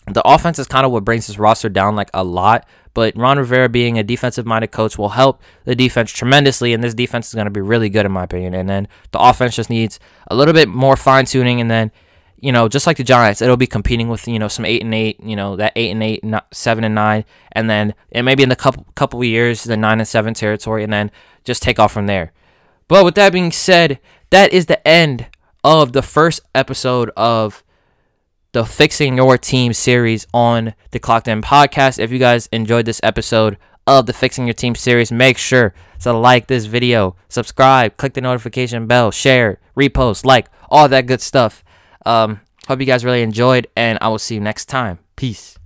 the 0.07 0.27
offense 0.27 0.59
is 0.59 0.66
kind 0.66 0.87
of 0.87 0.92
what 0.92 1.05
brings 1.05 1.27
this 1.27 1.38
roster 1.38 1.68
down 1.68 1.96
like 1.96 2.11
a 2.14 2.24
lot. 2.24 2.66
But 2.94 3.16
Ron 3.16 3.38
Rivera 3.38 3.68
being 3.68 3.98
a 3.98 4.03
defensive 4.03 4.46
minded 4.46 4.72
coach 4.72 4.98
will 4.98 5.11
help 5.11 5.40
the 5.64 5.77
defense 5.77 6.11
tremendously, 6.11 6.72
and 6.72 6.83
this 6.83 6.94
defense 6.94 7.29
is 7.29 7.35
going 7.35 7.44
to 7.44 7.51
be 7.51 7.61
really 7.61 7.88
good 7.88 8.07
in 8.07 8.12
my 8.12 8.24
opinion. 8.24 8.55
And 8.55 8.68
then 8.68 8.88
the 9.12 9.20
offense 9.20 9.55
just 9.55 9.70
needs 9.70 10.01
a 10.29 10.35
little 10.35 10.55
bit 10.55 10.68
more 10.68 10.96
fine 10.96 11.24
tuning, 11.24 11.61
and 11.61 11.70
then 11.70 11.92
you 12.40 12.53
know, 12.53 12.68
just 12.68 12.87
like 12.87 12.96
the 12.96 13.05
Giants, 13.05 13.42
it'll 13.42 13.57
be 13.57 13.66
competing 13.66 14.09
with 14.09 14.29
you 14.29 14.38
know 14.38 14.48
some 14.48 14.64
eight 14.64 14.83
and 14.83 14.94
eight, 14.94 15.20
you 15.22 15.37
know 15.37 15.57
that 15.57 15.72
eight 15.77 15.90
and 15.90 16.03
eight, 16.03 16.24
seven 16.53 16.85
and 16.85 16.94
nine, 16.94 17.24
and 17.53 17.68
then 17.68 17.94
it 18.11 18.22
maybe 18.22 18.42
in 18.42 18.48
the 18.48 18.57
couple 18.57 18.87
couple 18.94 19.22
years 19.24 19.64
the 19.64 19.77
nine 19.77 19.98
and 19.98 20.09
seven 20.09 20.35
territory, 20.35 20.85
and 20.85 20.92
then 20.92 21.11
just 21.44 21.62
take 21.62 21.79
off 21.79 21.92
from 21.92 22.07
there. 22.07 22.33
But 22.87 23.05
with 23.05 23.14
that 23.16 23.33
being 23.33 23.53
said, 23.53 24.01
that 24.31 24.53
is 24.53 24.66
the 24.66 24.87
end 24.87 25.27
of 25.64 25.92
the 25.92 26.03
first 26.03 26.40
episode 26.55 27.11
of 27.16 27.62
the 28.53 28.64
Fixing 28.64 29.16
Your 29.16 29.37
Team 29.37 29.72
series 29.72 30.27
on 30.33 30.74
the 30.92 30.98
Clocked 30.98 31.29
In 31.29 31.42
podcast. 31.42 31.98
If 31.98 32.11
you 32.11 32.18
guys 32.18 32.48
enjoyed 32.53 32.87
this 32.87 33.01
episode 33.03 33.59
of 33.87 34.07
the 34.07 34.12
Fixing 34.12 34.46
Your 34.46 34.55
Team 34.55 34.74
series, 34.74 35.12
make 35.12 35.37
sure 35.37 35.74
to 36.01 36.12
like 36.12 36.46
this 36.46 36.64
video, 36.64 37.16
subscribe, 37.29 37.96
click 37.96 38.14
the 38.14 38.20
notification 38.20 38.87
bell, 38.87 39.11
share, 39.11 39.61
repost, 39.77 40.24
like, 40.24 40.48
all 40.70 40.88
that 40.88 41.07
good 41.07 41.20
stuff. 41.20 41.62
Um, 42.07 42.41
hope 42.67 42.81
you 42.81 42.87
guys 42.87 43.05
really 43.05 43.23
enjoyed, 43.23 43.67
and 43.77 43.99
I 44.01 44.09
will 44.09 44.19
see 44.19 44.35
you 44.35 44.41
next 44.41 44.67
time. 44.67 44.99
Peace. 45.17 45.58